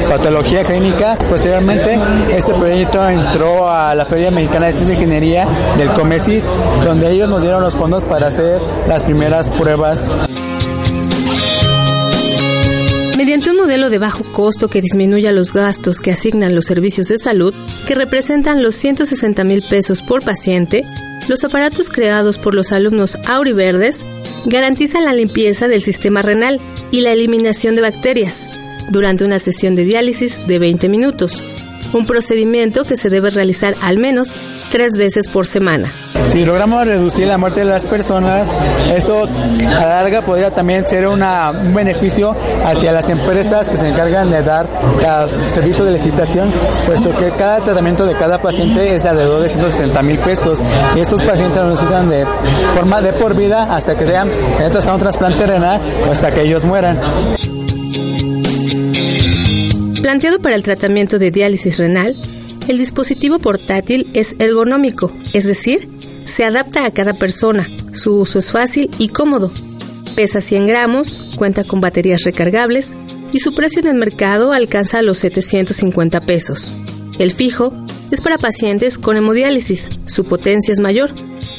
patología 0.08 0.64
clínica. 0.64 1.18
Posteriormente, 1.28 1.98
este 2.34 2.54
proyecto 2.54 3.06
entró 3.06 3.70
a 3.70 3.94
la 3.94 4.06
Feria 4.06 4.30
Mexicana 4.30 4.72
de 4.72 4.94
Ingeniería 4.94 5.46
del 5.76 5.90
COMESI, 5.90 6.42
donde 6.82 7.10
ellos 7.10 7.28
nos 7.28 7.42
dieron 7.42 7.62
los 7.62 7.76
fondos 7.76 8.06
para 8.06 8.28
hacer 8.28 8.58
las 8.88 9.02
primeras 9.02 9.50
pruebas 9.50 10.06
Mediante 13.36 13.50
un 13.54 13.66
modelo 13.66 13.90
de 13.90 13.98
bajo 13.98 14.24
costo 14.32 14.68
que 14.68 14.80
disminuya 14.80 15.30
los 15.30 15.52
gastos 15.52 16.00
que 16.00 16.10
asignan 16.10 16.54
los 16.54 16.64
servicios 16.64 17.08
de 17.08 17.18
salud, 17.18 17.52
que 17.86 17.94
representan 17.94 18.62
los 18.62 18.76
160 18.76 19.44
mil 19.44 19.62
pesos 19.68 20.00
por 20.00 20.24
paciente, 20.24 20.86
los 21.28 21.44
aparatos 21.44 21.90
creados 21.90 22.38
por 22.38 22.54
los 22.54 22.72
alumnos 22.72 23.18
auriverdes 23.26 24.06
garantizan 24.46 25.04
la 25.04 25.12
limpieza 25.12 25.68
del 25.68 25.82
sistema 25.82 26.22
renal 26.22 26.62
y 26.90 27.02
la 27.02 27.12
eliminación 27.12 27.74
de 27.74 27.82
bacterias 27.82 28.48
durante 28.88 29.26
una 29.26 29.38
sesión 29.38 29.74
de 29.74 29.84
diálisis 29.84 30.46
de 30.46 30.58
20 30.58 30.88
minutos, 30.88 31.44
un 31.92 32.06
procedimiento 32.06 32.84
que 32.84 32.96
se 32.96 33.10
debe 33.10 33.30
realizar 33.30 33.74
al 33.82 33.98
menos 33.98 34.36
tres 34.70 34.92
veces 34.98 35.28
por 35.28 35.46
semana. 35.46 35.90
Si 36.28 36.44
logramos 36.44 36.84
reducir 36.86 37.26
la 37.26 37.38
muerte 37.38 37.60
de 37.60 37.66
las 37.66 37.86
personas, 37.86 38.50
eso 38.94 39.24
a 39.24 39.86
la 39.86 40.02
larga 40.02 40.22
podría 40.22 40.50
también 40.50 40.86
ser 40.86 41.06
un 41.06 41.22
beneficio 41.74 42.34
hacia 42.64 42.92
las 42.92 43.08
empresas 43.08 43.70
que 43.70 43.76
se 43.76 43.88
encargan 43.88 44.30
de 44.30 44.42
dar 44.42 44.68
los 45.00 45.52
servicios 45.52 45.86
de 45.86 45.94
licitación, 45.94 46.52
puesto 46.86 47.16
que 47.16 47.30
cada 47.32 47.60
tratamiento 47.60 48.06
de 48.06 48.14
cada 48.14 48.38
paciente 48.38 48.94
es 48.94 49.06
alrededor 49.06 49.42
de 49.42 49.48
160 49.48 50.02
mil 50.02 50.18
pesos 50.18 50.58
y 50.96 51.00
estos 51.00 51.22
pacientes 51.22 51.62
necesitan 51.64 52.08
de 52.08 52.26
forma 52.74 53.00
de 53.00 53.12
por 53.12 53.34
vida 53.34 53.74
hasta 53.74 53.96
que 53.96 54.06
sean 54.06 54.28
entonces 54.60 54.88
a 54.88 54.94
un 54.94 55.00
trasplante 55.00 55.46
renal 55.46 55.80
o 56.08 56.12
hasta 56.12 56.32
que 56.32 56.42
ellos 56.42 56.64
mueran. 56.64 57.55
Planteado 60.06 60.38
para 60.38 60.54
el 60.54 60.62
tratamiento 60.62 61.18
de 61.18 61.32
diálisis 61.32 61.78
renal, 61.78 62.14
el 62.68 62.78
dispositivo 62.78 63.40
portátil 63.40 64.08
es 64.14 64.36
ergonómico, 64.38 65.12
es 65.32 65.46
decir, 65.46 65.88
se 66.28 66.44
adapta 66.44 66.84
a 66.84 66.92
cada 66.92 67.14
persona, 67.14 67.68
su 67.92 68.20
uso 68.20 68.38
es 68.38 68.52
fácil 68.52 68.88
y 69.00 69.08
cómodo. 69.08 69.50
Pesa 70.14 70.40
100 70.40 70.68
gramos, 70.68 71.34
cuenta 71.34 71.64
con 71.64 71.80
baterías 71.80 72.22
recargables 72.22 72.94
y 73.32 73.40
su 73.40 73.52
precio 73.52 73.80
en 73.80 73.88
el 73.88 73.96
mercado 73.96 74.52
alcanza 74.52 75.02
los 75.02 75.18
750 75.18 76.20
pesos. 76.20 76.76
El 77.18 77.32
fijo 77.32 77.74
es 78.12 78.20
para 78.20 78.38
pacientes 78.38 78.98
con 78.98 79.16
hemodiálisis, 79.16 79.90
su 80.06 80.22
potencia 80.22 80.70
es 80.70 80.78
mayor, 80.78 81.12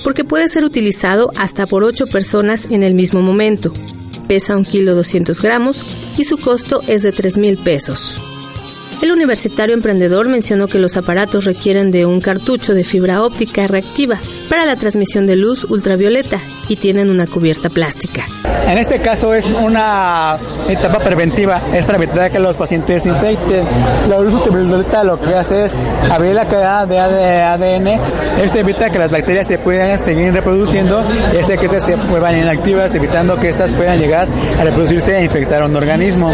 porque 0.06 0.24
puede 0.24 0.48
ser 0.48 0.64
utilizado 0.64 1.32
hasta 1.36 1.68
por 1.68 1.84
8 1.84 2.06
personas 2.08 2.66
en 2.70 2.84
el 2.84 2.94
mismo 2.94 3.22
momento. 3.22 3.74
Pesa 4.30 4.56
1 4.56 4.64
kilo 4.64 4.96
200 4.96 5.42
gramos 5.42 5.86
y 6.18 6.24
su 6.24 6.38
costo 6.38 6.82
es 6.88 7.04
de 7.04 7.12
3 7.12 7.38
mil 7.40 7.58
pesos. 7.58 8.18
El 9.00 9.12
universitario 9.12 9.76
emprendedor 9.76 10.28
mencionó 10.28 10.68
que 10.68 10.80
los 10.80 10.98
aparatos 10.98 11.46
requieren 11.46 11.92
de 11.92 12.08
un 12.08 12.20
cartucho 12.20 12.74
de 12.74 12.84
fibra 12.84 13.22
óptica 13.22 13.68
reactiva 13.68 14.20
para 14.50 14.66
la 14.66 14.76
transmisión 14.76 15.28
de 15.28 15.36
luz 15.36 15.66
ultravioleta 15.66 16.40
y 16.68 16.78
tienen 16.78 17.12
una 17.12 17.28
cubierta 17.28 17.70
plástica. 17.70 18.26
En 18.66 18.80
este 18.80 19.00
caso 19.00 19.36
es 19.36 19.46
una 19.46 20.38
etapa 20.68 21.00
preventiva, 21.00 21.62
es 21.74 21.86
para 21.86 22.00
evitar 22.00 22.32
que 22.32 22.40
los 22.40 22.58
pacientes 22.58 23.04
se 23.04 23.10
infecten. 23.10 23.64
La 24.10 24.20
luz 24.20 24.34
ultravioleta 24.34 25.04
lo 25.04 25.22
que 25.22 25.36
hace 25.36 25.66
es 25.66 25.76
abrir 26.12 26.34
la 26.34 26.48
cadena 26.48 26.86
de 26.88 27.00
ADN, 27.00 27.88
esto 28.42 28.58
evita 28.58 28.90
que 28.90 28.98
las 28.98 29.12
bacterias 29.12 29.48
se 29.48 29.60
puedan 29.60 30.00
seguir 30.00 30.34
reproduciendo 30.34 31.04
y 31.32 31.58
que 31.58 31.80
se 31.80 31.96
vuelvan 31.96 32.36
inactivas, 32.36 32.94
evitando 32.96 33.38
que 33.40 33.50
estas 33.50 33.72
puedan 33.72 34.00
llegar 34.00 34.28
a 34.60 34.64
reproducirse 34.64 35.18
e 35.18 35.24
infectar 35.24 35.62
a 35.62 35.66
un 35.66 35.76
organismo. 35.76 36.34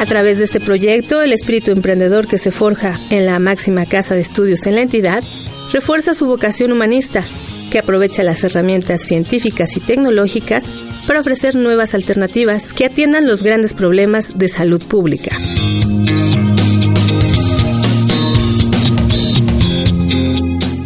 A 0.00 0.06
través 0.06 0.38
de 0.38 0.44
este 0.44 0.60
proyecto, 0.60 1.22
el 1.22 1.32
espíritu 1.32 1.72
emprendedor 1.72 2.28
que 2.28 2.38
se 2.38 2.52
forja 2.52 3.00
en 3.10 3.26
la 3.26 3.40
máxima 3.40 3.84
casa 3.84 4.14
de 4.14 4.20
estudios 4.20 4.64
en 4.66 4.76
la 4.76 4.82
entidad 4.82 5.24
refuerza 5.72 6.14
su 6.14 6.26
vocación 6.26 6.70
humanista, 6.70 7.24
que 7.72 7.80
aprovecha 7.80 8.22
las 8.22 8.44
herramientas 8.44 9.02
científicas 9.02 9.76
y 9.76 9.80
tecnológicas 9.80 10.64
para 11.06 11.20
ofrecer 11.20 11.56
nuevas 11.56 11.94
alternativas 11.94 12.72
que 12.72 12.84
atiendan 12.84 13.26
los 13.26 13.42
grandes 13.42 13.74
problemas 13.74 14.38
de 14.38 14.48
salud 14.48 14.82
pública. 14.82 15.36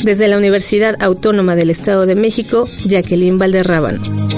Desde 0.02 0.26
la 0.26 0.38
Universidad 0.38 0.97
Autónoma 1.00 1.54
del 1.54 1.71
Estado 1.71 2.07
de 2.07 2.14
México, 2.14 2.66
Jacqueline 2.87 3.38
Valderrábano. 3.38 4.32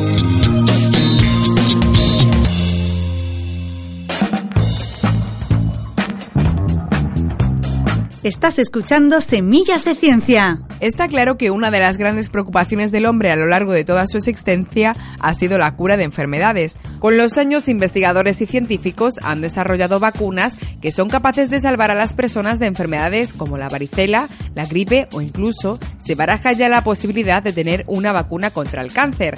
Estás 8.24 8.58
escuchando 8.58 9.20
Semillas 9.20 9.84
de 9.84 9.94
Ciencia. 9.94 10.58
Está 10.80 11.08
claro 11.08 11.36
que 11.36 11.50
una 11.50 11.70
de 11.70 11.80
las 11.80 11.98
grandes 11.98 12.30
preocupaciones 12.30 12.90
del 12.90 13.04
hombre 13.04 13.30
a 13.30 13.36
lo 13.36 13.44
largo 13.44 13.74
de 13.74 13.84
toda 13.84 14.06
su 14.06 14.16
existencia 14.16 14.96
ha 15.20 15.34
sido 15.34 15.58
la 15.58 15.76
cura 15.76 15.98
de 15.98 16.04
enfermedades. 16.04 16.78
Con 17.00 17.18
los 17.18 17.36
años, 17.36 17.68
investigadores 17.68 18.40
y 18.40 18.46
científicos 18.46 19.16
han 19.22 19.42
desarrollado 19.42 20.00
vacunas 20.00 20.56
que 20.80 20.90
son 20.90 21.10
capaces 21.10 21.50
de 21.50 21.60
salvar 21.60 21.90
a 21.90 21.94
las 21.94 22.14
personas 22.14 22.58
de 22.58 22.64
enfermedades 22.64 23.34
como 23.34 23.58
la 23.58 23.68
varicela, 23.68 24.30
la 24.54 24.64
gripe 24.64 25.06
o 25.12 25.20
incluso 25.20 25.78
se 25.98 26.14
baraja 26.14 26.52
ya 26.52 26.70
la 26.70 26.82
posibilidad 26.82 27.42
de 27.42 27.52
tener 27.52 27.84
una 27.88 28.14
vacuna 28.14 28.48
contra 28.48 28.80
el 28.80 28.90
cáncer. 28.90 29.34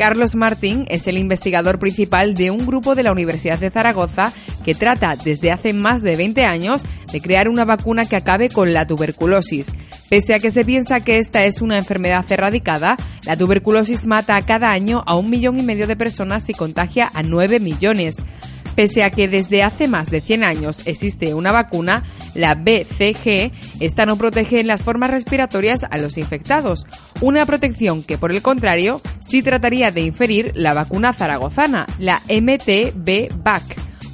Carlos 0.00 0.34
Martín 0.34 0.86
es 0.88 1.06
el 1.08 1.18
investigador 1.18 1.78
principal 1.78 2.32
de 2.32 2.50
un 2.50 2.64
grupo 2.64 2.94
de 2.94 3.02
la 3.02 3.12
Universidad 3.12 3.58
de 3.58 3.68
Zaragoza 3.68 4.32
que 4.64 4.74
trata 4.74 5.14
desde 5.14 5.52
hace 5.52 5.74
más 5.74 6.00
de 6.00 6.16
20 6.16 6.42
años 6.46 6.84
de 7.12 7.20
crear 7.20 7.50
una 7.50 7.66
vacuna 7.66 8.06
que 8.06 8.16
acabe 8.16 8.48
con 8.48 8.72
la 8.72 8.86
tuberculosis. 8.86 9.74
Pese 10.08 10.32
a 10.32 10.38
que 10.38 10.50
se 10.50 10.64
piensa 10.64 11.00
que 11.00 11.18
esta 11.18 11.44
es 11.44 11.60
una 11.60 11.76
enfermedad 11.76 12.24
erradicada, 12.32 12.96
la 13.26 13.36
tuberculosis 13.36 14.06
mata 14.06 14.40
cada 14.40 14.70
año 14.70 15.02
a 15.04 15.16
un 15.16 15.28
millón 15.28 15.58
y 15.58 15.62
medio 15.62 15.86
de 15.86 15.96
personas 15.96 16.48
y 16.48 16.54
contagia 16.54 17.10
a 17.12 17.22
9 17.22 17.60
millones. 17.60 18.24
Pese 18.80 19.04
a 19.04 19.10
que 19.10 19.28
desde 19.28 19.62
hace 19.62 19.88
más 19.88 20.08
de 20.08 20.22
100 20.22 20.42
años 20.42 20.80
existe 20.86 21.34
una 21.34 21.52
vacuna, 21.52 22.02
la 22.34 22.54
BCG, 22.54 23.52
esta 23.78 24.06
no 24.06 24.16
protege 24.16 24.60
en 24.60 24.68
las 24.68 24.84
formas 24.84 25.10
respiratorias 25.10 25.84
a 25.84 25.98
los 25.98 26.16
infectados. 26.16 26.86
Una 27.20 27.44
protección 27.44 28.02
que, 28.02 28.16
por 28.16 28.32
el 28.32 28.40
contrario, 28.40 29.02
sí 29.20 29.42
trataría 29.42 29.90
de 29.90 30.00
inferir 30.00 30.52
la 30.54 30.72
vacuna 30.72 31.12
zaragozana, 31.12 31.86
la 31.98 32.22
MTB-VAC. 32.22 33.62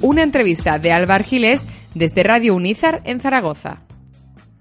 Una 0.01 0.23
entrevista 0.23 0.79
de 0.79 0.91
Álvar 0.91 1.23
Giles 1.23 1.65
desde 1.95 2.23
Radio 2.23 2.53
Unizar 2.53 3.01
en 3.05 3.21
Zaragoza. 3.21 3.83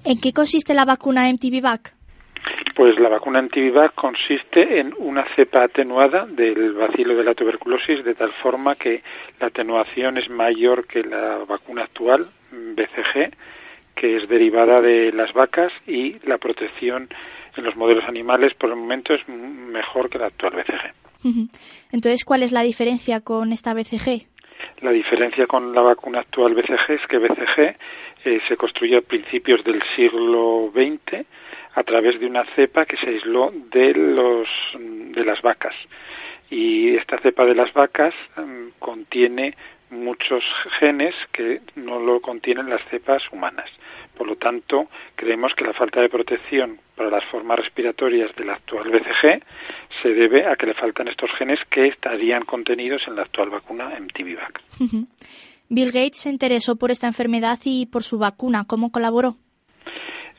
¿En 0.05 0.21
qué 0.21 0.33
consiste 0.33 0.73
la 0.73 0.85
vacuna 0.85 1.29
MTB-VAC? 1.29 1.96
Pues 2.77 3.01
la 3.01 3.09
vacuna 3.09 3.39
antivivac 3.39 3.95
consiste 3.95 4.79
en 4.79 4.93
una 4.99 5.25
cepa 5.35 5.63
atenuada 5.63 6.27
del 6.27 6.75
bacilo 6.75 7.17
de 7.17 7.25
la 7.25 7.33
tuberculosis 7.33 8.05
de 8.05 8.15
tal 8.15 8.31
forma 8.35 8.75
que 8.75 9.03
la 9.41 9.47
atenuación 9.47 10.19
es 10.19 10.29
mayor 10.29 10.87
que 10.87 11.03
la 11.03 11.39
vacuna 11.49 11.85
actual, 11.85 12.27
BCG, 12.53 13.33
que 13.95 14.19
es 14.19 14.29
derivada 14.29 14.83
de 14.83 15.11
las 15.11 15.33
vacas 15.33 15.73
y 15.87 16.19
la 16.29 16.37
protección 16.37 17.09
en 17.57 17.65
los 17.65 17.77
modelos 17.77 18.05
animales 18.05 18.53
por 18.53 18.69
el 18.69 18.77
momento 18.77 19.15
es 19.15 19.27
mejor 19.27 20.11
que 20.11 20.19
la 20.19 20.27
actual 20.27 20.57
BCG. 20.57 21.49
Entonces, 21.93 22.27
¿cuál 22.27 22.43
es 22.43 22.53
la 22.53 22.61
diferencia 22.61 23.23
con 23.23 23.53
esta 23.53 23.73
BCG? 23.73 24.27
La 24.83 24.91
diferencia 24.91 25.47
con 25.47 25.75
la 25.75 25.81
vacuna 25.81 26.21
actual 26.21 26.55
BCG 26.55 26.91
es 26.91 27.07
que 27.09 27.17
BCG 27.17 27.77
eh, 28.27 28.41
se 28.47 28.57
construyó 28.59 28.99
a 28.99 29.01
principios 29.01 29.65
del 29.65 29.83
siglo 29.97 30.71
XX 30.75 31.25
a 31.77 31.85
través 31.85 32.19
de 32.19 32.27
una 32.27 32.45
cepa 32.57 32.87
que 32.87 32.97
se 32.97 33.09
aisló 33.09 33.53
de 33.71 33.93
los 33.95 34.49
de 34.79 35.25
las 35.25 35.41
vacas 35.43 35.75
y 36.51 36.97
esta 36.97 37.19
cepa 37.19 37.45
de 37.45 37.55
las 37.55 37.73
vacas 37.73 38.15
mm, 38.37 38.79
contiene 38.79 39.55
muchos 39.91 40.43
genes 40.81 41.15
que 41.33 41.61
no 41.77 42.01
lo 42.01 42.21
contienen 42.21 42.69
las 42.69 42.83
cepas 42.91 43.23
humanas. 43.31 43.71
Por 44.17 44.27
lo 44.27 44.37
tanto, 44.37 44.89
creemos 45.15 45.55
que 45.55 45.65
la 45.65 45.75
falta 45.75 46.01
de 46.01 46.09
protección 46.09 46.81
para 46.97 47.11
las 47.11 47.25
formas 47.27 47.59
respiratorias 47.59 48.35
de 48.35 48.45
la 48.47 48.55
actual 48.55 48.91
BCG 48.91 49.43
se 50.03 50.09
debe 50.09 50.47
a 50.47 50.57
que 50.57 50.67
le 50.67 50.75
faltan 50.75 51.09
estos 51.09 51.31
genes 51.39 51.61
que 51.71 51.87
estarían 51.89 52.45
contenidos 52.45 53.03
en 53.07 53.17
la 53.17 53.23
actual 53.23 53.51
vacuna 53.51 53.93
MTVVAC. 54.01 54.63
Bill 55.69 55.93
Gates 55.93 56.21
se 56.21 56.31
interesó 56.31 56.77
por 56.77 56.91
esta 56.91 57.07
enfermedad 57.07 57.59
y 57.65 57.87
por 57.87 58.03
su 58.03 58.19
vacuna. 58.19 58.65
¿Cómo 58.67 58.91
colaboró? 58.91 59.37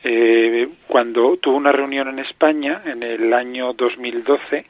Eh, 0.04 0.68
cuando 0.88 1.38
tuvo 1.38 1.58
una 1.58 1.72
reunión 1.72 2.08
en 2.10 2.20
España 2.20 2.82
en 2.86 3.04
el 3.04 3.34
año 3.34 3.74
2012, 3.74 4.66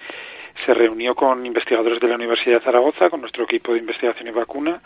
se 0.66 0.74
reunió 0.74 1.16
con 1.16 1.46
investigadores 1.46 2.00
de 2.00 2.08
la 2.08 2.16
Universidad 2.16 2.60
de 2.60 2.66
Zaragoza, 2.66 3.10
con 3.10 3.22
nuestro 3.22 3.44
equipo 3.44 3.74
de 3.74 3.80
investigación 3.80 4.28
y 4.28 4.32
vacuna, 4.32 4.82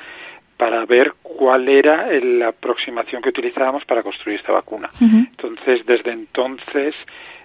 para 0.58 0.86
ver 0.86 1.14
cuál 1.24 1.68
era 1.70 2.08
la 2.22 2.50
aproximación 2.50 3.22
que 3.22 3.30
utilizábamos 3.30 3.84
para 3.86 4.04
construir 4.04 4.40
esta 4.40 4.52
vacuna. 4.52 4.90
Entonces, 5.00 5.86
desde 5.86 6.12
entonces, 6.12 6.94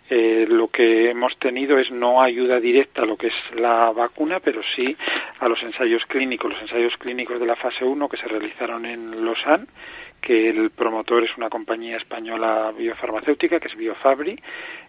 eh, 0.09 0.47
lo 0.49 0.69
que 0.69 1.11
hemos 1.11 1.37
tenido 1.39 1.79
es 1.79 1.91
no 1.91 2.23
ayuda 2.23 2.61
directa 2.61 3.03
a 3.03 3.07
lo 3.07 3.17
que 3.17 3.29
es 3.29 3.35
la 3.55 3.91
vacuna, 3.91 4.41
pero 4.41 4.61
sí 4.75 4.97
a 5.41 5.49
los 5.49 5.63
ensayos 5.63 6.05
clínicos, 6.07 6.53
los 6.53 6.63
ensayos 6.63 6.97
clínicos 6.99 7.41
de 7.41 7.47
la 7.47 7.57
fase 7.57 7.85
1 7.85 8.09
que 8.09 8.17
se 8.17 8.29
realizaron 8.29 8.87
en 8.87 9.25
Lausanne 9.25 9.67
que 10.27 10.51
el 10.51 10.71
promotor 10.71 11.23
es 11.23 11.37
una 11.37 11.49
compañía 11.49 11.99
española 11.99 12.73
biofarmacéutica, 12.77 13.61
que 13.61 13.69
es 13.69 13.77
Biofabri, 13.77 14.37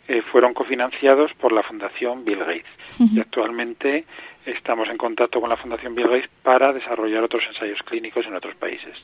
eh, 0.07 0.23
fueron 0.31 0.55
cofinanciados 0.55 1.31
por 1.35 1.51
la 1.51 1.61
Fundación 1.61 2.25
Bill 2.25 2.39
Gates. 2.39 2.65
Y 3.13 3.19
actualmente 3.19 4.05
estamos 4.47 4.89
en 4.89 4.97
contacto 4.97 5.39
con 5.39 5.49
la 5.49 5.57
Fundación 5.57 5.93
Bill 5.93 6.07
Gates 6.07 6.29
para 6.41 6.73
desarrollar 6.73 7.23
otros 7.23 7.43
ensayos 7.47 7.79
clínicos 7.83 8.25
en 8.25 8.33
otros 8.33 8.55
países. 8.55 8.95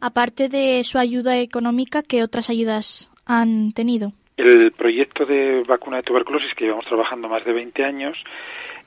Aparte 0.00 0.48
de 0.48 0.84
su 0.84 0.98
ayuda 0.98 1.36
económica, 1.38 2.02
¿qué 2.02 2.22
otras 2.22 2.48
ayudas 2.48 3.10
han 3.26 3.72
tenido? 3.72 4.12
El 4.36 4.72
proyecto 4.72 5.26
de 5.26 5.62
vacuna 5.66 5.98
de 5.98 6.02
tuberculosis 6.04 6.54
que 6.54 6.64
llevamos 6.64 6.86
trabajando 6.86 7.28
más 7.28 7.44
de 7.44 7.52
20 7.52 7.84
años 7.84 8.16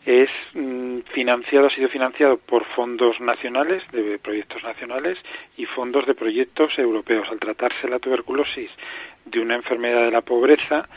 es 0.05 0.29
mm, 0.53 0.99
financiado, 1.13 1.67
ha 1.67 1.69
sido 1.71 1.89
financiado 1.89 2.37
por 2.37 2.63
fondos 2.75 3.19
nacionales, 3.19 3.83
de 3.91 4.19
proyectos 4.19 4.63
nacionales, 4.63 5.17
y 5.57 5.65
fondos 5.65 6.05
de 6.05 6.13
proyectos 6.13 6.77
europeos. 6.77 7.27
Al 7.31 7.39
tratarse 7.39 7.87
la 7.87 7.99
tuberculosis 7.99 8.69
de 9.25 9.39
una 9.39 9.55
enfermedad 9.55 10.05
de 10.05 10.11
la 10.11 10.21
pobreza, 10.21 10.87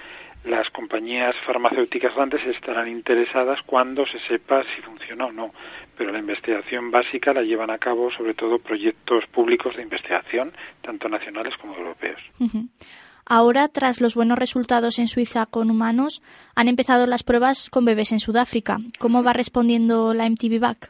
las 0.45 0.69
compañías 0.71 1.35
farmacéuticas 1.47 2.15
grandes 2.15 2.45
estarán 2.47 2.89
interesadas 2.89 3.61
cuando 3.67 4.07
se 4.07 4.19
sepa 4.21 4.63
si 4.75 4.83
funciona 4.83 5.27
o 5.27 5.33
no, 5.33 5.53
pero 5.97 6.13
la 6.13 6.19
investigación 6.19 6.91
básica 6.91 7.33
la 7.33 7.43
llevan 7.43 7.71
a 7.71 7.79
cabo 7.79 8.11
sobre 8.13 8.35
todo 8.35 8.59
proyectos 8.59 9.27
públicos 9.27 9.77
de 9.77 9.83
investigación, 9.83 10.53
tanto 10.81 11.09
nacionales 11.09 11.57
como 11.57 11.77
europeos. 11.77 12.21
Ahora, 13.31 13.69
tras 13.69 14.01
los 14.01 14.15
buenos 14.15 14.39
resultados 14.39 14.99
en 14.99 15.07
Suiza 15.07 15.45
con 15.45 15.71
humanos, 15.71 16.23
han 16.57 16.67
empezado 16.67 17.07
las 17.07 17.23
pruebas 17.23 17.69
con 17.69 17.85
bebés 17.85 18.11
en 18.13 18.21
Sudáfrica. 18.21 18.79
¿Cómo 18.99 19.23
va 19.23 19.35
respondiendo 19.35 20.15
la 20.15 20.27
MTV-VAC? 20.27 20.89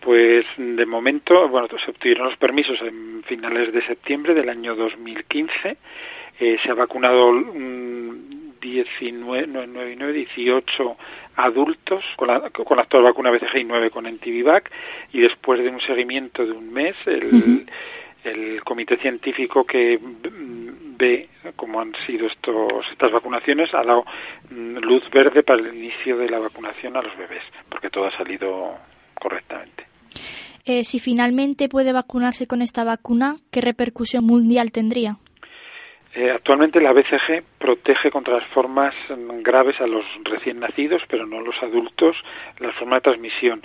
Pues 0.00 0.46
de 0.56 0.86
momento, 0.86 1.46
bueno, 1.48 1.68
se 1.84 1.90
obtuvieron 1.90 2.30
los 2.30 2.38
permisos 2.38 2.80
en 2.80 3.22
finales 3.24 3.74
de 3.74 3.84
septiembre 3.86 4.32
del 4.32 4.48
año 4.48 4.74
2015. 4.76 5.76
Eh, 6.40 6.56
se 6.62 6.70
ha 6.70 6.74
vacunado 6.74 7.34
19, 8.60 10.12
18 10.12 10.96
adultos 11.36 12.02
con 12.16 12.28
la, 12.28 12.48
con 12.48 12.78
la 12.78 12.84
actual 12.84 13.02
vacuna 13.02 13.30
BCG 13.30 13.58
y 13.58 13.64
9 13.64 13.90
con 13.90 14.06
MTV-VAC 14.06 14.70
y 15.12 15.20
después 15.20 15.62
de 15.62 15.68
un 15.68 15.80
seguimiento 15.82 16.46
de 16.46 16.52
un 16.52 16.72
mes, 16.72 16.96
el, 17.04 17.66
el 18.24 18.64
comité 18.64 18.96
científico 18.96 19.64
que 19.64 20.00
ve 20.98 21.28
cómo 21.56 21.80
han 21.80 21.92
sido 22.06 22.26
estos, 22.26 22.84
estas 22.90 23.12
vacunaciones 23.12 23.72
ha 23.72 23.82
dado 23.82 24.04
mm, 24.50 24.78
luz 24.78 25.08
verde 25.10 25.42
para 25.42 25.60
el 25.60 25.76
inicio 25.76 26.16
de 26.16 26.28
la 26.28 26.38
vacunación 26.38 26.96
a 26.96 27.02
los 27.02 27.16
bebés, 27.16 27.42
porque 27.68 27.90
todo 27.90 28.06
ha 28.06 28.16
salido 28.16 28.76
correctamente. 29.14 29.86
Eh, 30.66 30.84
si 30.84 30.98
finalmente 30.98 31.68
puede 31.68 31.92
vacunarse 31.92 32.46
con 32.46 32.60
esta 32.60 32.84
vacuna, 32.84 33.36
¿qué 33.50 33.60
repercusión 33.60 34.24
mundial 34.24 34.70
tendría? 34.72 35.16
Eh, 36.14 36.30
actualmente 36.30 36.80
la 36.80 36.92
BCG 36.92 37.44
protege 37.58 38.10
contra 38.10 38.38
las 38.38 38.48
formas 38.48 38.94
mm, 39.08 39.42
graves 39.42 39.80
a 39.80 39.86
los 39.86 40.04
recién 40.24 40.58
nacidos, 40.58 41.02
pero 41.08 41.26
no 41.26 41.38
a 41.38 41.42
los 41.42 41.62
adultos, 41.62 42.16
la 42.58 42.72
forma 42.72 42.96
de 42.96 43.02
transmisión. 43.02 43.62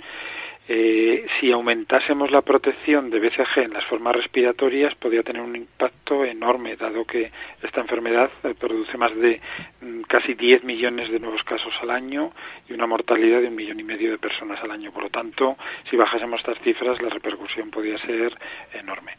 Eh, 0.66 1.26
si 1.38 1.52
aumentásemos 1.52 2.30
la 2.30 2.40
protección 2.40 3.10
de 3.10 3.20
BCG 3.20 3.64
en 3.64 3.74
las 3.74 3.84
formas 3.84 4.16
respiratorias, 4.16 4.94
podría 4.94 5.22
tener 5.22 5.42
un 5.42 5.54
impacto 5.54 6.24
enorme, 6.24 6.76
dado 6.76 7.04
que 7.04 7.30
esta 7.62 7.82
enfermedad 7.82 8.30
eh, 8.42 8.54
produce 8.58 8.96
más 8.96 9.14
de 9.14 9.42
mm, 9.82 10.02
casi 10.02 10.32
10 10.32 10.64
millones 10.64 11.10
de 11.10 11.20
nuevos 11.20 11.42
casos 11.42 11.74
al 11.82 11.90
año 11.90 12.32
y 12.66 12.72
una 12.72 12.86
mortalidad 12.86 13.42
de 13.42 13.48
un 13.48 13.56
millón 13.56 13.78
y 13.78 13.84
medio 13.84 14.10
de 14.10 14.18
personas 14.18 14.58
al 14.62 14.70
año. 14.70 14.90
Por 14.90 15.02
lo 15.02 15.10
tanto, 15.10 15.56
si 15.90 15.96
bajásemos 15.96 16.40
estas 16.40 16.58
cifras, 16.62 17.00
la 17.02 17.10
repercusión 17.10 17.70
podría 17.70 17.98
ser 17.98 18.32
enorme. 18.72 19.12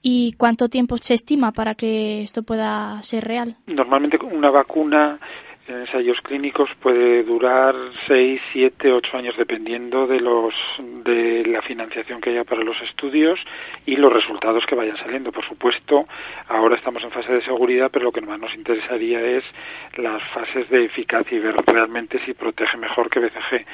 ¿Y 0.00 0.32
cuánto 0.38 0.68
tiempo 0.68 0.96
se 0.96 1.14
estima 1.14 1.52
para 1.52 1.74
que 1.74 2.22
esto 2.22 2.42
pueda 2.42 3.02
ser 3.02 3.24
real? 3.24 3.56
Normalmente 3.66 4.16
una 4.22 4.50
vacuna 4.50 5.18
en 5.68 5.80
ensayos 5.80 6.20
clínicos 6.22 6.70
puede 6.80 7.22
durar 7.22 7.74
seis, 8.06 8.40
siete, 8.52 8.92
ocho 8.92 9.16
años 9.16 9.36
dependiendo 9.36 10.06
de 10.06 10.20
los 10.20 10.54
de 10.78 11.44
la 11.46 11.62
financiación 11.62 12.20
que 12.20 12.30
haya 12.30 12.44
para 12.44 12.62
los 12.62 12.80
estudios 12.82 13.38
y 13.86 13.96
los 13.96 14.12
resultados 14.12 14.64
que 14.66 14.74
vayan 14.74 14.96
saliendo. 14.96 15.32
Por 15.32 15.44
supuesto, 15.46 16.06
ahora 16.48 16.76
estamos 16.76 17.02
en 17.04 17.10
fase 17.10 17.32
de 17.32 17.44
seguridad, 17.44 17.90
pero 17.92 18.06
lo 18.06 18.12
que 18.12 18.20
más 18.20 18.38
nos 18.38 18.54
interesaría 18.54 19.20
es 19.20 19.44
las 19.96 20.22
fases 20.30 20.68
de 20.70 20.84
eficacia 20.84 21.36
y 21.36 21.40
ver 21.40 21.54
realmente 21.66 22.18
si 22.24 22.34
protege 22.34 22.76
mejor 22.76 23.10
que 23.10 23.20
BCG. 23.20 23.66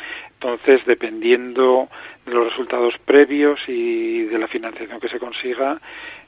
Entonces, 0.44 0.84
dependiendo 0.86 1.88
de 2.26 2.34
los 2.34 2.50
resultados 2.50 2.94
previos 3.06 3.58
y 3.66 4.24
de 4.24 4.38
la 4.38 4.46
financiación 4.46 5.00
que 5.00 5.08
se 5.08 5.18
consiga, 5.18 5.80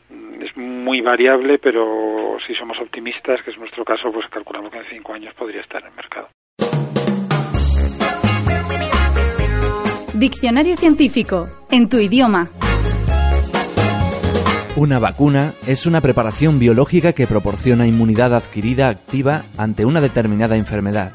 Mm, 0.09 0.43
es 0.43 0.57
muy 0.57 1.01
variable, 1.01 1.59
pero 1.59 2.37
si 2.47 2.55
somos 2.55 2.79
optimistas, 2.81 3.43
que 3.45 3.51
es 3.51 3.59
nuestro 3.59 3.85
caso, 3.85 4.11
pues 4.13 4.27
calculamos 4.31 4.71
que 4.71 4.79
en 4.79 4.85
cinco 4.91 5.15
años 5.15 5.35
podría 5.35 5.61
estar 5.61 5.83
en 5.83 5.89
el 5.89 5.95
mercado. 5.95 6.29
Diccionario 10.15 10.77
científico, 10.77 11.49
en 11.71 11.89
tu 11.89 11.99
idioma. 11.99 12.49
Una 14.77 14.99
vacuna 14.99 15.55
es 15.67 15.87
una 15.87 16.01
preparación 16.01 16.59
biológica 16.59 17.13
que 17.13 17.27
proporciona 17.27 17.87
inmunidad 17.87 18.35
adquirida 18.35 18.89
activa 18.89 19.43
ante 19.59 19.85
una 19.85 20.01
determinada 20.01 20.57
enfermedad. 20.57 21.13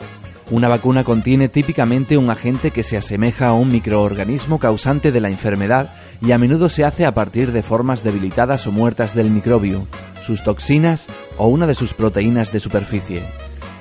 Una 0.52 0.68
vacuna 0.68 1.06
contiene 1.06 1.48
típicamente 1.48 2.18
un 2.18 2.30
agente 2.30 2.72
que 2.72 2.84
se 2.84 2.98
asemeja 2.98 3.48
a 3.48 3.54
un 3.54 3.72
microorganismo 3.72 4.60
causante 4.60 5.14
de 5.14 5.22
la 5.22 5.30
enfermedad 5.30 5.94
y 6.22 6.34
a 6.34 6.38
menudo 6.38 6.68
se 6.68 6.84
hace 6.84 7.06
a 7.06 7.14
partir 7.14 7.54
de 7.54 7.64
formas 7.64 8.04
debilitadas 8.04 8.68
o 8.68 8.74
muertas 8.74 9.16
del 9.16 9.32
microbio, 9.32 9.88
sus 10.26 10.44
toxinas 10.44 11.08
o 11.38 11.48
una 11.48 11.68
de 11.68 11.74
sus 11.74 11.94
proteínas 11.94 12.52
de 12.52 12.60
superficie. 12.60 13.24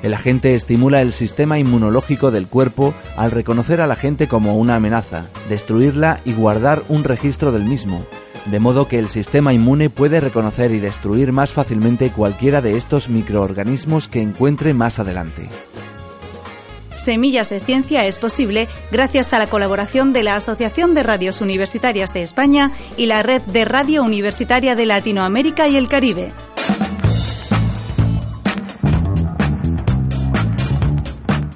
El 0.05 0.15
agente 0.15 0.55
estimula 0.55 1.03
el 1.03 1.12
sistema 1.12 1.59
inmunológico 1.59 2.31
del 2.31 2.47
cuerpo 2.47 2.95
al 3.17 3.33
reconocer 3.33 3.81
al 3.81 3.91
agente 3.91 4.29
como 4.29 4.57
una 4.57 4.77
amenaza, 4.77 5.27
destruirla 5.49 6.21
y 6.25 6.35
guardar 6.35 6.85
un 6.89 7.03
registro 7.03 7.50
del 7.50 7.65
mismo, 7.65 8.07
de 8.47 8.61
modo 8.61 8.87
que 8.87 9.00
el 9.00 9.09
sistema 9.09 9.53
inmune 9.53 9.91
puede 9.91 10.21
reconocer 10.21 10.71
y 10.71 10.79
destruir 10.79 11.33
más 11.33 11.53
fácilmente 11.53 12.11
cualquiera 12.11 12.62
de 12.62 12.79
estos 12.79 13.09
microorganismos 13.09 14.07
que 14.07 14.23
encuentre 14.23 14.73
más 14.73 15.00
adelante. 15.00 15.49
Semillas 17.00 17.50
de 17.50 17.61
Ciencia 17.61 18.07
es 18.07 18.19
posible 18.19 18.69
gracias 18.92 19.33
a 19.33 19.38
la 19.38 19.49
colaboración 19.49 20.12
de 20.12 20.23
la 20.23 20.37
Asociación 20.37 20.95
de 20.95 21.02
Radios 21.02 21.40
Universitarias 21.40 22.12
de 22.12 22.23
España 22.23 22.73
y 22.97 23.07
la 23.07 23.23
Red 23.23 23.42
de 23.42 23.64
Radio 23.64 24.02
Universitaria 24.02 24.75
de 24.76 24.87
Latinoamérica 24.87 25.69
y 25.69 25.76
el 25.76 25.88
Caribe. 25.88 26.33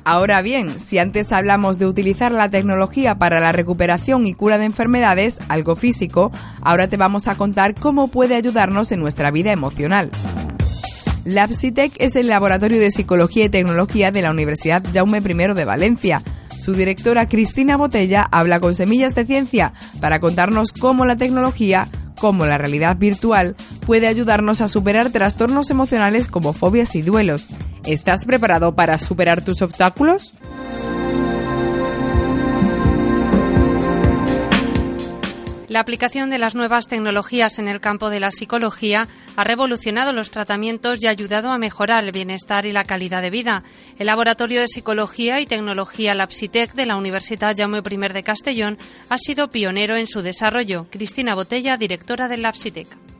Ahora 0.06 0.42
bien, 0.42 0.78
si 0.80 0.98
antes 0.98 1.32
hablamos 1.32 1.78
de 1.78 1.86
utilizar 1.86 2.30
la 2.30 2.50
tecnología 2.50 3.14
para 3.14 3.40
la 3.40 3.52
recuperación 3.52 4.26
y 4.26 4.34
cura 4.34 4.58
de 4.58 4.66
enfermedades, 4.66 5.40
algo 5.48 5.76
físico, 5.76 6.30
ahora 6.60 6.88
te 6.88 6.98
vamos 6.98 7.26
a 7.26 7.36
contar 7.36 7.74
cómo 7.74 8.08
puede 8.08 8.34
ayudarnos 8.34 8.92
en 8.92 9.00
nuestra 9.00 9.30
vida 9.30 9.50
emocional. 9.50 10.10
LabSitec 11.24 11.92
es 11.98 12.16
el 12.16 12.28
laboratorio 12.28 12.78
de 12.78 12.90
psicología 12.90 13.46
y 13.46 13.48
tecnología 13.48 14.10
de 14.10 14.22
la 14.22 14.30
Universidad 14.30 14.82
Jaume 14.92 15.18
I 15.18 15.54
de 15.54 15.64
Valencia. 15.64 16.22
Su 16.58 16.74
directora 16.74 17.28
Cristina 17.28 17.76
Botella 17.76 18.28
habla 18.30 18.60
con 18.60 18.74
Semillas 18.74 19.14
de 19.14 19.24
Ciencia 19.24 19.72
para 20.00 20.20
contarnos 20.20 20.72
cómo 20.72 21.04
la 21.04 21.16
tecnología, 21.16 21.88
como 22.20 22.46
la 22.46 22.58
realidad 22.58 22.96
virtual, 22.96 23.56
puede 23.86 24.06
ayudarnos 24.06 24.60
a 24.60 24.68
superar 24.68 25.10
trastornos 25.10 25.70
emocionales 25.70 26.28
como 26.28 26.52
fobias 26.52 26.94
y 26.94 27.02
duelos. 27.02 27.48
¿Estás 27.86 28.24
preparado 28.24 28.74
para 28.74 28.98
superar 28.98 29.42
tus 29.42 29.62
obstáculos? 29.62 30.34
La 35.74 35.80
aplicación 35.80 36.30
de 36.30 36.38
las 36.38 36.54
nuevas 36.54 36.86
tecnologías 36.86 37.58
en 37.58 37.66
el 37.66 37.80
campo 37.80 38.08
de 38.08 38.20
la 38.20 38.30
psicología 38.30 39.08
ha 39.34 39.42
revolucionado 39.42 40.12
los 40.12 40.30
tratamientos 40.30 41.02
y 41.02 41.08
ha 41.08 41.10
ayudado 41.10 41.50
a 41.50 41.58
mejorar 41.58 42.04
el 42.04 42.12
bienestar 42.12 42.64
y 42.64 42.70
la 42.70 42.84
calidad 42.84 43.22
de 43.22 43.30
vida. 43.30 43.64
El 43.98 44.06
Laboratorio 44.06 44.60
de 44.60 44.68
Psicología 44.68 45.40
y 45.40 45.46
Tecnología 45.46 46.14
LabSitec 46.14 46.74
de 46.74 46.86
la 46.86 46.94
Universidad 46.94 47.56
Jaume 47.58 47.78
I 47.78 48.12
de 48.12 48.22
Castellón 48.22 48.78
ha 49.08 49.18
sido 49.18 49.50
pionero 49.50 49.96
en 49.96 50.06
su 50.06 50.22
desarrollo. 50.22 50.86
Cristina 50.92 51.34
Botella, 51.34 51.76
directora 51.76 52.28
del 52.28 52.42
LabSitec. 52.42 53.13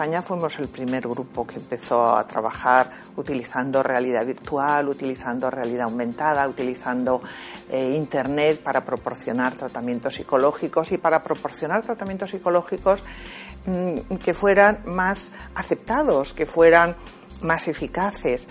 España 0.00 0.22
fuimos 0.22 0.58
el 0.58 0.68
primer 0.68 1.06
grupo 1.06 1.46
que 1.46 1.56
empezó 1.56 2.16
a 2.16 2.26
trabajar 2.26 2.90
utilizando 3.16 3.82
realidad 3.82 4.24
virtual, 4.24 4.88
utilizando 4.88 5.50
realidad 5.50 5.82
aumentada, 5.82 6.48
utilizando 6.48 7.20
eh, 7.68 7.92
Internet 7.96 8.62
para 8.62 8.82
proporcionar 8.82 9.52
tratamientos 9.52 10.14
psicológicos 10.14 10.90
y 10.92 10.96
para 10.96 11.22
proporcionar 11.22 11.82
tratamientos 11.82 12.30
psicológicos 12.30 13.02
mm, 13.66 14.14
que 14.14 14.32
fueran 14.32 14.78
más 14.86 15.32
aceptados, 15.54 16.32
que 16.32 16.46
fueran 16.46 16.96
más 17.42 17.68
eficaces. 17.68 18.48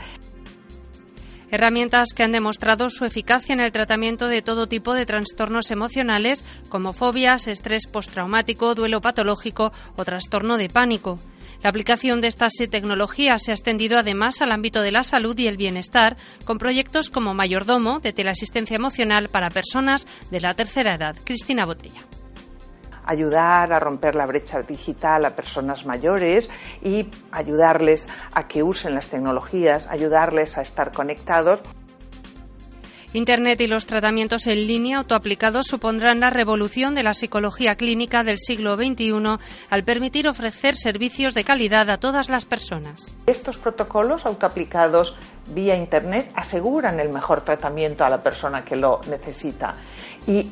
Herramientas 1.51 2.09
que 2.15 2.23
han 2.23 2.31
demostrado 2.31 2.89
su 2.89 3.05
eficacia 3.05 3.53
en 3.53 3.59
el 3.59 3.71
tratamiento 3.71 4.27
de 4.27 4.43
todo 4.43 4.67
tipo 4.67 4.93
de 4.93 5.05
trastornos 5.05 5.71
emocionales 5.71 6.45
como 6.69 6.93
fobias, 6.93 7.47
estrés 7.47 7.87
postraumático, 7.87 8.75
duelo 8.75 9.01
patológico 9.01 9.71
o 9.95 10.05
trastorno 10.05 10.57
de 10.57 10.69
pánico. 10.69 11.19
La 11.63 11.71
aplicación 11.71 12.21
de 12.21 12.27
estas 12.27 12.53
tecnologías 12.69 13.43
se 13.43 13.51
ha 13.51 13.55
extendido 13.55 13.97
además 13.97 14.41
al 14.41 14.51
ámbito 14.51 14.81
de 14.81 14.91
la 14.91 15.03
salud 15.03 15.37
y 15.37 15.47
el 15.47 15.57
bienestar, 15.57 16.15
con 16.45 16.57
proyectos 16.57 17.09
como 17.09 17.33
Mayordomo, 17.33 17.99
de 17.99 18.13
teleasistencia 18.13 18.75
emocional 18.75 19.27
para 19.27 19.49
personas 19.49 20.07
de 20.31 20.39
la 20.39 20.53
tercera 20.53 20.93
edad. 20.93 21.17
Cristina 21.25 21.65
Botella 21.65 22.05
ayudar 23.09 23.73
a 23.73 23.79
romper 23.79 24.13
la 24.13 24.27
brecha 24.27 24.61
digital 24.61 25.25
a 25.25 25.35
personas 25.35 25.83
mayores 25.83 26.47
y 26.83 27.07
ayudarles 27.31 28.07
a 28.33 28.47
que 28.47 28.61
usen 28.61 28.93
las 28.93 29.07
tecnologías, 29.07 29.87
ayudarles 29.87 30.59
a 30.59 30.61
estar 30.61 30.91
conectados 30.91 31.59
Internet 33.11 33.59
y 33.61 33.65
los 33.65 33.87
tratamientos 33.87 34.45
en 34.45 34.67
línea 34.67 34.99
autoaplicados 34.99 35.65
supondrán 35.65 36.19
la 36.19 36.29
revolución 36.29 36.93
de 36.93 37.01
la 37.01 37.15
psicología 37.15 37.75
clínica 37.75 38.23
del 38.23 38.37
siglo 38.37 38.75
XXI 38.75 39.39
al 39.71 39.83
permitir 39.83 40.27
ofrecer 40.27 40.77
servicios 40.77 41.33
de 41.33 41.43
calidad 41.43 41.89
a 41.89 41.97
todas 41.97 42.29
las 42.29 42.45
personas. 42.45 43.15
Estos 43.25 43.57
protocolos 43.57 44.27
autoaplicados 44.27 45.17
vía 45.47 45.75
Internet 45.75 46.31
aseguran 46.35 46.99
el 46.99 47.09
mejor 47.09 47.41
tratamiento 47.41 48.05
a 48.05 48.09
la 48.09 48.21
persona 48.21 48.63
que 48.63 48.75
lo 48.75 49.01
necesita. 49.09 49.73
Y 50.29 50.43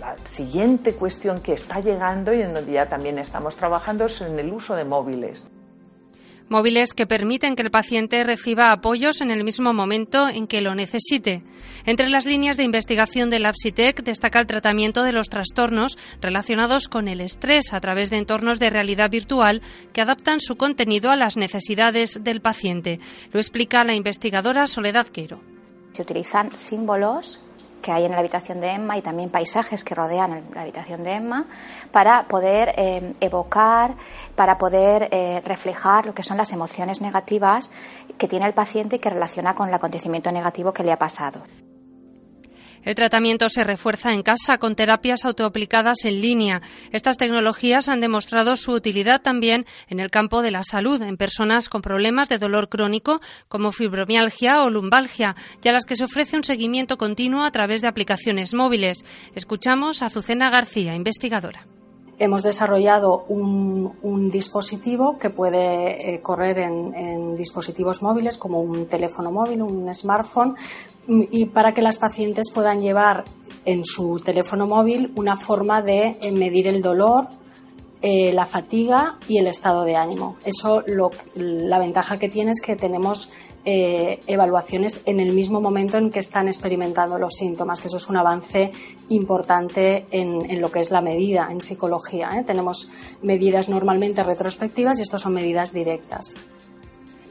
la 0.00 0.16
siguiente 0.24 0.94
cuestión 0.94 1.40
que 1.40 1.52
está 1.52 1.78
llegando 1.78 2.34
y 2.34 2.42
en 2.42 2.52
donde 2.52 2.72
ya 2.72 2.88
también 2.88 3.18
estamos 3.18 3.54
trabajando 3.54 4.06
es 4.06 4.20
en 4.20 4.36
el 4.36 4.52
uso 4.52 4.74
de 4.74 4.84
móviles. 4.84 5.44
Móviles 6.48 6.92
que 6.92 7.06
permiten 7.06 7.54
que 7.54 7.62
el 7.62 7.70
paciente 7.70 8.24
reciba 8.24 8.72
apoyos 8.72 9.20
en 9.20 9.30
el 9.30 9.44
mismo 9.44 9.72
momento 9.72 10.28
en 10.28 10.48
que 10.48 10.60
lo 10.60 10.74
necesite. 10.74 11.44
Entre 11.84 12.08
las 12.08 12.26
líneas 12.26 12.56
de 12.56 12.64
investigación 12.64 13.30
del 13.30 13.46
APSITEC 13.46 14.02
destaca 14.02 14.40
el 14.40 14.48
tratamiento 14.48 15.04
de 15.04 15.12
los 15.12 15.28
trastornos 15.28 15.96
relacionados 16.20 16.88
con 16.88 17.06
el 17.06 17.20
estrés 17.20 17.72
a 17.72 17.80
través 17.80 18.10
de 18.10 18.18
entornos 18.18 18.58
de 18.58 18.70
realidad 18.70 19.08
virtual 19.08 19.62
que 19.92 20.00
adaptan 20.00 20.40
su 20.40 20.56
contenido 20.56 21.12
a 21.12 21.16
las 21.16 21.36
necesidades 21.36 22.18
del 22.24 22.40
paciente. 22.40 22.98
Lo 23.30 23.38
explica 23.38 23.84
la 23.84 23.94
investigadora 23.94 24.66
Soledad 24.66 25.06
Quero. 25.06 25.40
Se 25.92 26.02
utilizan 26.02 26.50
símbolos 26.54 27.40
que 27.86 27.92
hay 27.92 28.04
en 28.04 28.10
la 28.10 28.18
habitación 28.18 28.58
de 28.60 28.72
Emma 28.72 28.98
y 28.98 29.00
también 29.00 29.30
paisajes 29.30 29.84
que 29.84 29.94
rodean 29.94 30.42
la 30.52 30.62
habitación 30.62 31.04
de 31.04 31.12
Emma 31.12 31.44
para 31.92 32.26
poder 32.26 32.74
eh, 32.76 33.14
evocar, 33.20 33.94
para 34.34 34.58
poder 34.58 35.08
eh, 35.12 35.40
reflejar 35.44 36.04
lo 36.04 36.12
que 36.12 36.24
son 36.24 36.36
las 36.36 36.50
emociones 36.50 37.00
negativas 37.00 37.70
que 38.18 38.26
tiene 38.26 38.44
el 38.44 38.54
paciente 38.54 38.96
y 38.96 38.98
que 38.98 39.10
relaciona 39.10 39.54
con 39.54 39.68
el 39.68 39.74
acontecimiento 39.74 40.32
negativo 40.32 40.72
que 40.72 40.82
le 40.82 40.90
ha 40.90 40.98
pasado. 40.98 41.42
El 42.86 42.94
tratamiento 42.94 43.48
se 43.48 43.64
refuerza 43.64 44.12
en 44.12 44.22
casa 44.22 44.58
con 44.58 44.76
terapias 44.76 45.24
autoaplicadas 45.24 46.04
en 46.04 46.20
línea. 46.20 46.62
Estas 46.92 47.16
tecnologías 47.16 47.88
han 47.88 48.00
demostrado 48.00 48.56
su 48.56 48.70
utilidad 48.70 49.20
también 49.20 49.66
en 49.88 49.98
el 49.98 50.08
campo 50.08 50.40
de 50.40 50.52
la 50.52 50.62
salud, 50.62 51.02
en 51.02 51.16
personas 51.16 51.68
con 51.68 51.82
problemas 51.82 52.28
de 52.28 52.38
dolor 52.38 52.68
crónico 52.68 53.20
como 53.48 53.72
fibromialgia 53.72 54.62
o 54.62 54.70
lumbalgia, 54.70 55.34
y 55.64 55.68
a 55.68 55.72
las 55.72 55.84
que 55.84 55.96
se 55.96 56.04
ofrece 56.04 56.36
un 56.36 56.44
seguimiento 56.44 56.96
continuo 56.96 57.42
a 57.42 57.50
través 57.50 57.80
de 57.80 57.88
aplicaciones 57.88 58.54
móviles. 58.54 59.04
Escuchamos 59.34 60.00
a 60.00 60.06
Azucena 60.06 60.48
García, 60.48 60.94
investigadora 60.94 61.66
hemos 62.18 62.42
desarrollado 62.42 63.24
un, 63.28 64.28
dispositivo 64.30 65.18
que 65.18 65.30
puede 65.30 66.14
eh, 66.14 66.20
correr 66.20 66.58
en, 66.58 67.34
dispositivos 67.36 68.02
móviles 68.02 68.38
como 68.38 68.60
un 68.60 68.86
teléfono 68.86 69.30
móvil, 69.30 69.62
un 69.62 69.92
smartphone, 69.94 70.56
y 71.08 71.46
para 71.46 71.72
que 71.74 71.82
las 71.82 71.98
pacientes 71.98 72.50
puedan 72.52 72.80
llevar 72.80 73.24
en 73.64 73.84
su 73.84 74.20
teléfono 74.24 74.66
móvil 74.66 75.12
una 75.16 75.36
forma 75.36 75.82
de 75.82 76.16
medir 76.32 76.68
el 76.68 76.82
dolor, 76.82 77.28
eh, 78.08 78.32
la 78.32 78.46
fatiga 78.46 79.16
y 79.26 79.38
el 79.38 79.48
estado 79.48 79.82
de 79.82 79.96
ánimo. 79.96 80.36
Eso 80.44 80.84
la 81.34 81.80
ventaja 81.80 82.20
que 82.20 82.28
tiene 82.28 82.52
es 82.52 82.60
que 82.60 82.76
tenemos 82.76 83.32
eh, 83.64 84.20
evaluaciones 84.28 85.02
en 85.06 85.18
el 85.18 85.32
mismo 85.32 85.60
momento 85.60 85.98
en 85.98 86.12
que 86.12 86.20
están 86.20 86.46
experimentando 86.46 87.18
los 87.18 87.34
síntomas, 87.34 87.80
que 87.80 87.88
eso 87.88 87.96
es 87.96 88.08
un 88.08 88.16
avance 88.16 88.70
importante 89.08 90.06
en, 90.12 90.60
lo 90.60 90.70
que 90.70 90.78
es 90.78 90.92
la 90.92 91.00
medida 91.00 91.48
en 91.50 91.60
psicología. 91.60 92.30
¿eh? 92.38 92.44
Tenemos 92.44 92.90
medidas 93.22 93.68
normalmente 93.68 94.22
retrospectivas 94.22 95.00
y 95.00 95.02
esto 95.02 95.18
son 95.18 95.34
medidas 95.34 95.72
directas. 95.72 96.32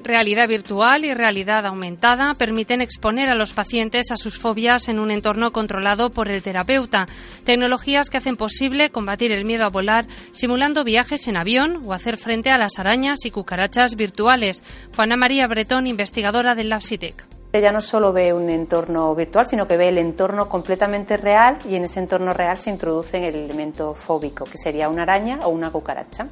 Realidad 0.06 0.48
virtual 0.48 1.04
y 1.04 1.16
realidad 1.16 1.66
aumentada 1.66 2.36
permiten 2.36 2.80
exponer 2.80 3.28
a 3.28 3.34
los 3.34 3.54
pacientes 3.54 4.12
a 4.12 4.18
sus 4.18 4.38
fobias 4.38 4.88
en 4.88 5.00
un 5.00 5.10
entorno 5.10 5.52
controlado 5.52 6.12
por 6.12 6.30
el 6.30 6.44
terapeuta. 6.44 7.08
Tecnologías 7.44 8.12
que 8.12 8.18
hacen 8.18 8.38
posible 8.38 8.92
combatir 8.92 9.32
el 9.32 9.46
miedo 9.46 9.66
a 9.66 9.70
volar 9.70 10.06
simulando 10.32 10.84
viajes 10.84 11.28
en 11.28 11.38
avión 11.38 11.82
o 11.84 11.92
hacer 11.92 12.18
frente 12.18 12.52
a 12.52 12.60
las 12.60 12.78
arañas 12.78 13.26
y 13.26 13.32
cucarachas 13.32 13.96
virtuales. 13.96 14.64
Juana 14.96 15.18
María 15.18 15.48
Bretón, 15.48 15.88
investigadora 15.88 16.54
del 16.54 16.70
LabSitec. 16.70 17.26
Ella 17.52 17.72
no 17.72 17.82
solo 17.82 18.14
ve 18.14 18.32
un 18.32 18.52
entorno 18.52 19.16
virtual, 19.16 19.48
sino 19.48 19.68
que 19.68 19.76
ve 19.76 19.90
el 19.90 19.98
entorno 19.98 20.48
completamente 20.48 21.18
real 21.18 21.58
y 21.68 21.78
en 21.78 21.86
ese 21.86 22.00
entorno 22.00 22.32
real 22.32 22.60
se 22.60 22.70
introduce 22.70 23.28
el 23.28 23.36
elemento 23.36 23.96
fóbico, 23.96 24.46
que 24.46 24.60
sería 24.60 24.88
una 24.88 25.02
araña 25.02 25.40
o 25.42 25.50
una 25.50 25.72
cucaracha 25.72 26.28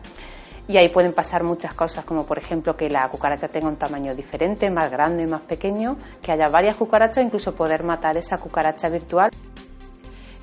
y 0.68 0.78
ahí 0.78 0.90
pueden 0.90 1.14
pasar 1.14 1.44
muchas 1.44 1.74
cosas, 1.74 2.06
como 2.06 2.26
por 2.26 2.38
ejemplo 2.38 2.78
que 2.78 2.90
la 2.90 3.08
cucaracha 3.10 3.48
tenga 3.48 3.68
un 3.68 3.76
tamaño 3.76 4.16
diferente, 4.16 4.70
más 4.70 4.92
grande, 4.92 5.28
más 5.28 5.42
pequeño, 5.42 5.98
que 6.22 6.32
haya 6.32 6.48
varias 6.48 6.76
cucarachas, 6.76 7.24
incluso 7.24 7.54
poder 7.54 7.84
matar 7.84 8.18
esa 8.18 8.38
cucaracha 8.38 8.90
virtual. 8.90 9.32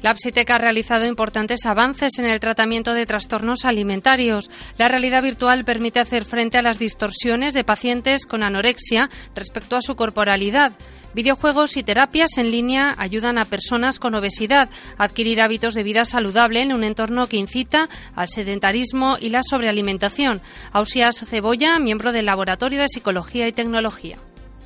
La 0.03 0.15
Psitec 0.15 0.49
ha 0.51 0.59
realizado 0.59 1.05
importantes 1.05 1.67
avances 1.67 2.19
en 2.19 2.25
el 2.25 2.41
tratamiento 2.41 2.95
de 2.95 3.05
trastornos 3.05 3.67
alimentarios. 3.67 4.51
La 4.79 4.89
realidad 4.89 5.23
virtual 5.23 5.65
permite 5.65 6.01
hacer 6.01 6.25
frente 6.25 6.57
a 6.57 6.63
las 6.63 6.79
distorsiones 6.79 7.53
de 7.53 7.65
pacientes 7.65 8.25
con 8.25 8.43
anorexia 8.43 9.11
respecto 9.35 9.77
a 9.77 9.83
su 9.83 9.97
corporalidad. 9.97 10.73
Videojuegos 11.13 11.77
y 11.77 11.83
terapias 11.83 12.39
en 12.39 12.53
línea 12.53 12.95
ayudan 12.97 13.37
a 13.37 13.45
personas 13.45 13.99
con 13.99 14.15
obesidad 14.15 14.69
a 14.97 15.05
adquirir 15.05 15.41
hábitos 15.41 15.75
de 15.75 15.83
vida 15.83 16.05
saludable 16.05 16.63
en 16.63 16.73
un 16.73 16.85
entorno 16.85 17.27
que 17.27 17.37
incita 17.37 17.89
al 18.15 18.29
sedentarismo 18.29 19.17
y 19.21 19.31
la 19.31 19.43
sobrealimentación. 19.43 20.41
Ausias 20.73 21.25
Cebolla, 21.27 21.81
miembro 21.81 22.13
del 22.13 22.27
Laboratorio 22.27 22.81
de 22.81 22.89
Psicología 22.89 23.49
y 23.49 23.53
Tecnología. 23.53 24.19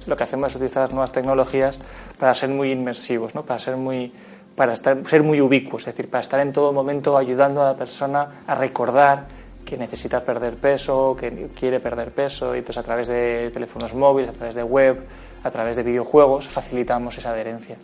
Lo 0.07 0.17
que 0.17 0.25
hacemos 0.25 0.49
es 0.49 0.57
utilizar 0.57 0.91
nuevas 0.91 1.13
tecnologías 1.13 1.81
para 2.19 2.35
ser 2.35 2.51
muy 2.51 2.73
inmersivos, 2.73 3.35
¿no? 3.35 3.43
para 3.43 3.59
ser 3.59 3.77
muy 3.77 4.13
para 4.55 4.77
ser 4.77 5.23
muy 5.25 5.41
ubicuos, 5.41 5.83
es 5.83 5.97
decir, 5.97 6.09
para 6.09 6.23
estar 6.23 6.39
en 6.39 6.53
todo 6.53 6.73
momento 6.73 7.19
ayudando 7.19 7.61
a 7.63 7.73
la 7.73 7.77
persona 7.77 8.43
a 8.47 8.55
recordar 8.55 9.27
que 9.65 9.77
necesita 9.77 10.25
perder 10.25 10.57
peso, 10.59 11.17
que 11.19 11.49
quiere 11.59 11.81
perder 11.81 12.13
peso, 12.13 12.55
y 12.55 12.59
entonces 12.59 12.79
a 12.79 12.85
través 12.85 13.09
de 13.09 13.51
teléfonos 13.53 13.95
móviles, 13.95 14.31
a 14.31 14.33
través 14.33 14.55
de 14.55 14.63
web, 14.63 15.01
a 15.45 15.51
través 15.51 15.77
de 15.77 15.85
videojuegos, 15.85 16.49
facilitamos 16.49 17.17
esa 17.19 17.31
adherencia. 17.31 17.77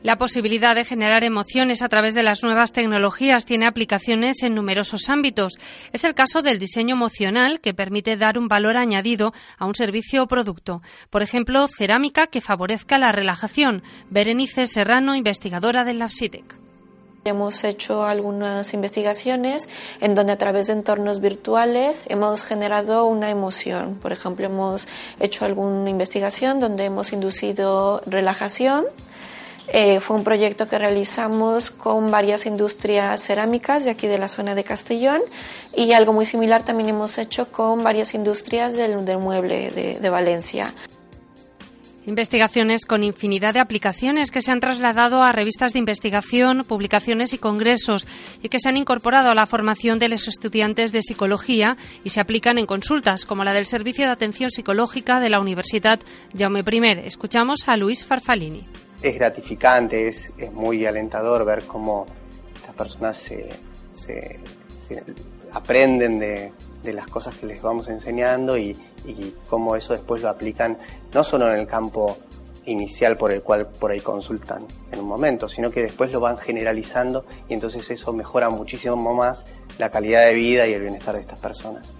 La 0.00 0.16
posibilidad 0.16 0.76
de 0.76 0.84
generar 0.84 1.24
emociones 1.24 1.82
a 1.82 1.88
través 1.88 2.14
de 2.14 2.22
las 2.22 2.44
nuevas 2.44 2.70
tecnologías 2.70 3.44
tiene 3.44 3.66
aplicaciones 3.66 4.44
en 4.44 4.54
numerosos 4.54 5.08
ámbitos. 5.08 5.54
Es 5.92 6.04
el 6.04 6.14
caso 6.14 6.40
del 6.40 6.60
diseño 6.60 6.94
emocional, 6.94 7.60
que 7.60 7.74
permite 7.74 8.16
dar 8.16 8.38
un 8.38 8.46
valor 8.46 8.76
añadido 8.76 9.32
a 9.58 9.66
un 9.66 9.74
servicio 9.74 10.22
o 10.22 10.28
producto. 10.28 10.82
Por 11.10 11.22
ejemplo, 11.22 11.66
cerámica 11.66 12.28
que 12.28 12.40
favorezca 12.40 12.96
la 12.98 13.10
relajación. 13.10 13.82
Berenice 14.08 14.68
Serrano, 14.68 15.16
investigadora 15.16 15.82
del 15.82 15.98
LabSitec. 15.98 16.67
Hemos 17.24 17.64
hecho 17.64 18.04
algunas 18.04 18.72
investigaciones 18.74 19.68
en 20.00 20.14
donde 20.14 20.32
a 20.32 20.38
través 20.38 20.68
de 20.68 20.74
entornos 20.74 21.20
virtuales 21.20 22.04
hemos 22.06 22.44
generado 22.44 23.04
una 23.06 23.30
emoción. 23.30 23.96
Por 24.00 24.12
ejemplo, 24.12 24.46
hemos 24.46 24.88
hecho 25.20 25.44
alguna 25.44 25.90
investigación 25.90 26.60
donde 26.60 26.84
hemos 26.84 27.12
inducido 27.12 28.00
relajación 28.06 28.86
eh, 29.70 30.00
fue 30.00 30.16
un 30.16 30.24
proyecto 30.24 30.66
que 30.66 30.78
realizamos 30.78 31.70
con 31.70 32.10
varias 32.10 32.46
industrias 32.46 33.20
cerámicas 33.22 33.84
de 33.84 33.90
aquí 33.90 34.06
de 34.06 34.16
la 34.16 34.28
zona 34.28 34.54
de 34.54 34.64
Castellón 34.64 35.20
y 35.76 35.92
algo 35.92 36.14
muy 36.14 36.24
similar 36.24 36.62
también 36.62 36.88
hemos 36.88 37.18
hecho 37.18 37.52
con 37.52 37.84
varias 37.84 38.14
industrias 38.14 38.72
del, 38.72 38.96
mueble 39.18 39.70
de, 39.70 40.10
Valencia. 40.10 40.72
Investigaciones 42.06 42.86
con 42.86 43.02
infinidad 43.02 43.52
de 43.54 43.60
aplicaciones 43.60 44.30
que 44.30 44.40
se 44.40 44.50
han 44.50 44.60
trasladado 44.60 45.22
a 45.22 45.32
revistas 45.32 45.72
de 45.72 45.78
investigación, 45.78 46.64
publicaciones 46.64 47.32
y 47.34 47.38
congresos 47.38 48.06
y 48.42 48.48
que 48.48 48.60
se 48.60 48.68
han 48.68 48.76
incorporado 48.76 49.30
a 49.30 49.34
la 49.34 49.46
formación 49.46 49.98
de 49.98 50.08
los 50.08 50.26
estudiantes 50.26 50.92
de 50.92 51.02
psicología 51.02 51.76
y 52.04 52.10
se 52.10 52.20
aplican 52.20 52.56
en 52.56 52.66
consultas 52.66 53.24
como 53.24 53.44
la 53.44 53.52
del 53.52 53.66
Servicio 53.66 54.06
de 54.06 54.12
Atención 54.12 54.50
Psicológica 54.50 55.20
de 55.20 55.30
la 55.30 55.40
Universidad 55.40 56.00
Jaume 56.36 56.60
I. 56.60 57.06
Escuchamos 57.06 57.68
a 57.68 57.76
Luis 57.76 58.04
Farfalini 58.04 58.64
es 59.02 59.14
gratificante, 59.14 60.08
es, 60.08 60.32
muy 60.52 60.84
alentador 60.86 61.44
ver 61.44 61.64
cómo 61.64 62.06
estas 62.54 62.74
personas 62.74 63.16
se, 63.16 64.40
aprenden 65.52 66.18
de, 66.18 66.52
las 66.92 67.08
cosas 67.08 67.36
que 67.36 67.46
les 67.46 67.60
vamos 67.62 67.88
enseñando 67.88 68.56
y, 68.56 68.76
y, 69.06 69.34
cómo 69.48 69.76
eso 69.76 69.92
después 69.92 70.22
lo 70.22 70.28
aplican 70.28 70.78
no 71.12 71.24
solo 71.24 71.52
en 71.52 71.60
el 71.60 71.66
campo 71.66 72.18
inicial 72.66 73.16
por 73.16 73.32
el 73.32 73.42
cual 73.42 73.68
por 73.68 73.90
ahí 73.90 74.00
consultan 74.00 74.66
en 74.92 75.00
un 75.00 75.06
momento, 75.06 75.48
sino 75.48 75.70
que 75.70 75.82
después 75.82 76.12
lo 76.12 76.20
van 76.20 76.36
generalizando 76.36 77.24
y 77.48 77.54
entonces 77.54 77.90
eso 77.90 78.12
mejora 78.12 78.50
muchísimo 78.50 79.14
más 79.14 79.44
la 79.78 79.90
calidad 79.90 80.26
de 80.26 80.34
vida 80.34 80.66
y 80.66 80.74
el 80.74 80.82
bienestar 80.82 81.14
de 81.14 81.22
estas 81.22 81.38
personas. 81.38 81.96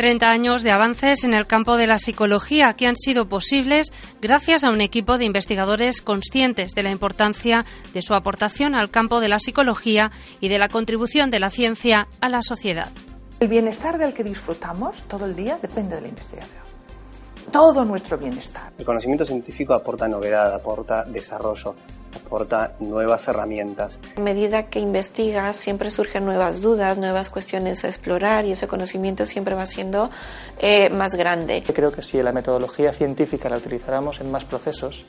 30 0.00 0.30
años 0.30 0.62
de 0.62 0.70
avances 0.70 1.24
en 1.24 1.34
el 1.34 1.46
campo 1.46 1.76
de 1.76 1.86
la 1.86 1.98
psicología 1.98 2.72
que 2.72 2.86
han 2.86 2.96
sido 2.96 3.28
posibles 3.28 3.88
gracias 4.22 4.64
a 4.64 4.70
un 4.70 4.80
equipo 4.80 5.18
de 5.18 5.26
investigadores 5.26 6.00
conscientes 6.00 6.72
de 6.72 6.82
la 6.82 6.90
importancia 6.90 7.66
de 7.92 8.00
su 8.00 8.14
aportación 8.14 8.74
al 8.74 8.90
campo 8.90 9.20
de 9.20 9.28
la 9.28 9.38
psicología 9.38 10.10
y 10.40 10.48
de 10.48 10.58
la 10.58 10.70
contribución 10.70 11.30
de 11.30 11.40
la 11.40 11.50
ciencia 11.50 12.08
a 12.22 12.30
la 12.30 12.40
sociedad. 12.40 12.88
El 13.40 13.48
bienestar 13.48 13.96
del 13.96 14.12
que 14.12 14.22
disfrutamos 14.22 15.02
todo 15.04 15.24
el 15.24 15.34
día 15.34 15.58
depende 15.62 15.94
de 15.94 16.02
la 16.02 16.08
investigación. 16.08 16.60
Todo 17.50 17.86
nuestro 17.86 18.18
bienestar. 18.18 18.70
El 18.76 18.84
conocimiento 18.84 19.24
científico 19.24 19.72
aporta 19.72 20.06
novedad, 20.06 20.52
aporta 20.52 21.04
desarrollo, 21.04 21.74
aporta 22.14 22.74
nuevas 22.80 23.26
herramientas. 23.28 23.98
A 24.14 24.20
medida 24.20 24.64
que 24.64 24.78
investigas 24.78 25.56
siempre 25.56 25.90
surgen 25.90 26.26
nuevas 26.26 26.60
dudas, 26.60 26.98
nuevas 26.98 27.30
cuestiones 27.30 27.82
a 27.82 27.88
explorar 27.88 28.44
y 28.44 28.52
ese 28.52 28.68
conocimiento 28.68 29.24
siempre 29.24 29.54
va 29.54 29.64
siendo 29.64 30.10
eh, 30.58 30.90
más 30.90 31.14
grande. 31.14 31.64
Creo 31.74 31.92
que 31.92 32.02
si 32.02 32.22
la 32.22 32.32
metodología 32.32 32.92
científica 32.92 33.48
la 33.48 33.56
utilizáramos 33.56 34.20
en 34.20 34.30
más 34.30 34.44
procesos, 34.44 35.06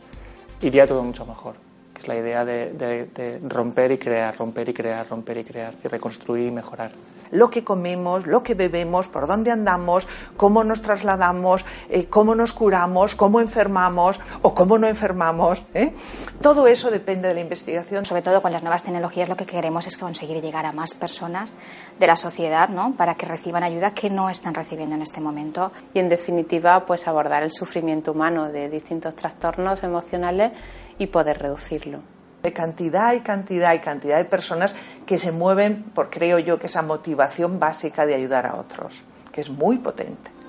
iría 0.62 0.88
todo 0.88 1.04
mucho 1.04 1.26
mejor. 1.26 1.56
Que 1.94 2.00
es 2.00 2.08
la 2.08 2.16
idea 2.16 2.46
de 2.46 3.42
romper 3.44 3.92
y 3.92 3.98
crear, 3.98 4.38
romper 4.38 4.70
y 4.70 4.74
crear, 4.74 5.06
romper 5.06 5.38
y 5.40 5.44
crear, 5.44 5.74
y 5.84 5.88
reconstruir 5.90 6.48
y 6.48 6.52
mejorar 6.52 6.92
lo 7.32 7.50
que 7.50 7.64
comemos, 7.64 8.28
lo 8.28 8.44
que 8.44 8.54
bebemos, 8.54 9.08
por 9.08 9.28
dónde 9.28 9.52
andamos, 9.52 10.08
cómo 10.38 10.64
nos 10.64 10.82
trasladamos, 10.82 11.66
eh, 11.90 12.06
cómo 12.08 12.36
nos 12.36 12.54
curamos, 12.54 13.16
cómo 13.16 13.40
enfermamos 13.40 14.20
o 14.42 14.54
cómo 14.54 14.78
no 14.78 14.88
enfermamos. 14.88 15.64
¿eh? 15.74 15.94
Todo 16.42 16.68
eso 16.68 16.92
depende 16.92 17.28
de 17.28 17.34
la 17.34 17.40
investigación. 17.40 18.06
Sobre 18.06 18.22
todo 18.22 18.42
con 18.42 18.52
las 18.52 18.64
nuevas 18.64 18.84
tecnologías 18.84 19.30
lo 19.30 19.38
que 19.38 19.46
queremos 19.46 19.88
es 19.88 19.98
conseguir 19.98 20.42
llegar 20.42 20.66
a 20.66 20.72
más 20.72 20.94
personas 20.94 21.56
de 22.00 22.08
la 22.08 22.16
sociedad 22.16 22.70
¿no? 22.70 22.94
para 22.96 23.16
que 23.16 23.26
reciban 23.26 23.64
ayuda 23.64 23.94
que 23.94 24.10
no 24.10 24.30
están 24.30 24.54
recibiendo 24.54 24.96
en 24.96 25.02
este 25.02 25.22
momento. 25.22 25.72
Y 25.94 26.00
en 26.00 26.10
definitiva, 26.10 26.86
pues 26.86 27.08
abordar 27.08 27.44
el 27.44 27.52
sufrimiento 27.52 28.12
humano 28.12 28.52
de 28.52 28.70
distintos 28.70 29.16
trastornos 29.16 29.84
emocionales 29.84 30.52
y 30.98 31.08
poder 31.08 31.40
reducirlo 31.40 32.21
de 32.42 32.54
cantidad 32.54 33.14
y 33.14 33.20
cantidad 33.20 33.74
y 33.74 33.80
cantidad 33.80 34.18
de 34.18 34.26
personas 34.26 34.74
que 35.06 35.18
se 35.18 35.32
mueven 35.32 35.84
por, 35.94 36.10
creo 36.10 36.40
yo, 36.40 36.60
que 36.60 36.68
esa 36.68 36.82
motivación 36.82 37.60
básica 37.60 38.06
de 38.06 38.16
ayudar 38.16 38.46
a 38.46 38.56
otros, 38.56 39.02
que 39.32 39.42
es 39.42 39.50
muy 39.50 39.78
potente. 39.78 40.41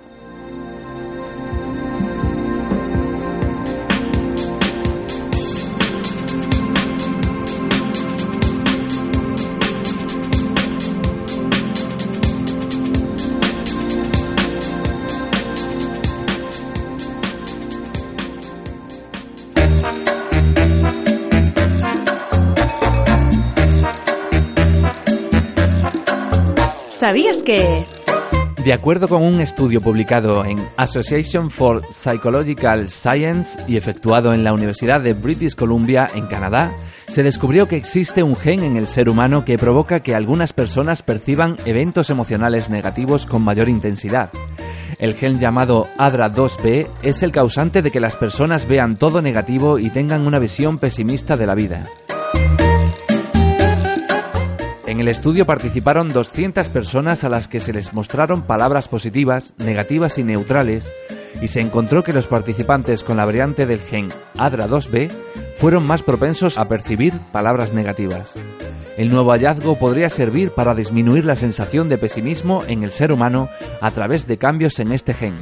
¿Sabías 27.02 27.42
que... 27.42 27.84
De 28.64 28.72
acuerdo 28.72 29.08
con 29.08 29.24
un 29.24 29.40
estudio 29.40 29.80
publicado 29.80 30.44
en 30.44 30.56
Association 30.76 31.50
for 31.50 31.82
Psychological 31.90 32.88
Science 32.90 33.58
y 33.66 33.76
efectuado 33.76 34.32
en 34.32 34.44
la 34.44 34.52
Universidad 34.52 35.00
de 35.00 35.12
British 35.12 35.56
Columbia 35.56 36.08
en 36.14 36.28
Canadá, 36.28 36.72
se 37.08 37.24
descubrió 37.24 37.66
que 37.66 37.74
existe 37.74 38.22
un 38.22 38.36
gen 38.36 38.62
en 38.62 38.76
el 38.76 38.86
ser 38.86 39.08
humano 39.08 39.44
que 39.44 39.58
provoca 39.58 39.98
que 39.98 40.14
algunas 40.14 40.52
personas 40.52 41.02
perciban 41.02 41.56
eventos 41.64 42.08
emocionales 42.08 42.70
negativos 42.70 43.26
con 43.26 43.42
mayor 43.42 43.68
intensidad. 43.68 44.30
El 45.00 45.14
gen 45.14 45.40
llamado 45.40 45.88
ADRA2B 45.98 46.86
es 47.02 47.24
el 47.24 47.32
causante 47.32 47.82
de 47.82 47.90
que 47.90 47.98
las 47.98 48.14
personas 48.14 48.68
vean 48.68 48.94
todo 48.94 49.20
negativo 49.20 49.80
y 49.80 49.90
tengan 49.90 50.24
una 50.24 50.38
visión 50.38 50.78
pesimista 50.78 51.36
de 51.36 51.46
la 51.48 51.56
vida. 51.56 51.88
En 54.92 55.00
el 55.00 55.08
estudio 55.08 55.46
participaron 55.46 56.10
200 56.10 56.68
personas 56.68 57.24
a 57.24 57.30
las 57.30 57.48
que 57.48 57.60
se 57.60 57.72
les 57.72 57.94
mostraron 57.94 58.42
palabras 58.42 58.88
positivas, 58.88 59.54
negativas 59.56 60.18
y 60.18 60.22
neutrales, 60.22 60.92
y 61.40 61.48
se 61.48 61.62
encontró 61.62 62.04
que 62.04 62.12
los 62.12 62.26
participantes 62.26 63.02
con 63.02 63.16
la 63.16 63.24
variante 63.24 63.64
del 63.64 63.80
gen 63.80 64.08
ADRA2B 64.36 65.10
fueron 65.56 65.86
más 65.86 66.02
propensos 66.02 66.58
a 66.58 66.68
percibir 66.68 67.14
palabras 67.32 67.72
negativas. 67.72 68.34
El 68.98 69.08
nuevo 69.08 69.30
hallazgo 69.30 69.78
podría 69.78 70.10
servir 70.10 70.50
para 70.50 70.74
disminuir 70.74 71.24
la 71.24 71.36
sensación 71.36 71.88
de 71.88 71.96
pesimismo 71.96 72.62
en 72.68 72.82
el 72.82 72.92
ser 72.92 73.12
humano 73.12 73.48
a 73.80 73.92
través 73.92 74.26
de 74.26 74.36
cambios 74.36 74.78
en 74.78 74.92
este 74.92 75.14
gen. 75.14 75.36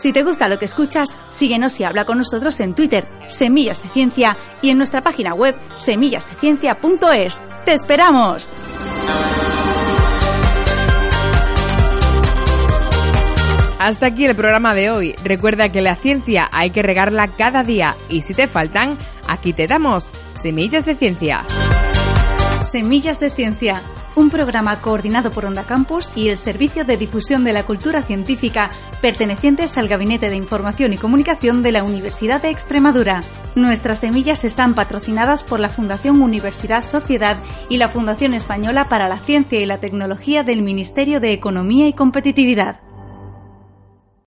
Si 0.00 0.12
te 0.12 0.22
gusta 0.22 0.48
lo 0.48 0.60
que 0.60 0.66
escuchas, 0.66 1.08
síguenos 1.28 1.80
y 1.80 1.84
habla 1.84 2.04
con 2.04 2.18
nosotros 2.18 2.60
en 2.60 2.74
Twitter, 2.74 3.08
Semillas 3.26 3.82
de 3.82 3.88
Ciencia, 3.88 4.36
y 4.62 4.70
en 4.70 4.78
nuestra 4.78 5.02
página 5.02 5.34
web, 5.34 5.56
semillasdeciencia.es. 5.74 7.42
¡Te 7.64 7.72
esperamos! 7.72 8.52
Hasta 13.80 14.06
aquí 14.06 14.26
el 14.26 14.36
programa 14.36 14.74
de 14.74 14.90
hoy. 14.90 15.14
Recuerda 15.24 15.70
que 15.70 15.80
la 15.80 15.96
ciencia 15.96 16.48
hay 16.52 16.70
que 16.70 16.82
regarla 16.82 17.28
cada 17.28 17.64
día 17.64 17.96
y 18.08 18.22
si 18.22 18.34
te 18.34 18.46
faltan, 18.46 18.98
aquí 19.26 19.52
te 19.52 19.66
damos 19.66 20.12
Semillas 20.40 20.84
de 20.84 20.94
Ciencia. 20.94 21.44
Semillas 22.70 23.18
de 23.18 23.30
Ciencia 23.30 23.82
un 24.18 24.30
programa 24.30 24.80
coordinado 24.80 25.30
por 25.30 25.46
Onda 25.46 25.62
Campus 25.62 26.10
y 26.16 26.28
el 26.28 26.36
Servicio 26.36 26.84
de 26.84 26.96
Difusión 26.96 27.44
de 27.44 27.52
la 27.52 27.64
Cultura 27.64 28.02
Científica, 28.02 28.68
pertenecientes 29.00 29.78
al 29.78 29.86
Gabinete 29.86 30.28
de 30.28 30.34
Información 30.34 30.92
y 30.92 30.96
Comunicación 30.96 31.62
de 31.62 31.70
la 31.70 31.84
Universidad 31.84 32.42
de 32.42 32.50
Extremadura. 32.50 33.22
Nuestras 33.54 34.00
semillas 34.00 34.42
están 34.42 34.74
patrocinadas 34.74 35.44
por 35.44 35.60
la 35.60 35.70
Fundación 35.70 36.20
Universidad 36.20 36.82
Sociedad 36.82 37.36
y 37.68 37.76
la 37.76 37.90
Fundación 37.90 38.34
Española 38.34 38.86
para 38.88 39.08
la 39.08 39.18
Ciencia 39.18 39.60
y 39.60 39.66
la 39.66 39.78
Tecnología 39.78 40.42
del 40.42 40.62
Ministerio 40.62 41.20
de 41.20 41.32
Economía 41.32 41.86
y 41.86 41.92
Competitividad. 41.92 42.87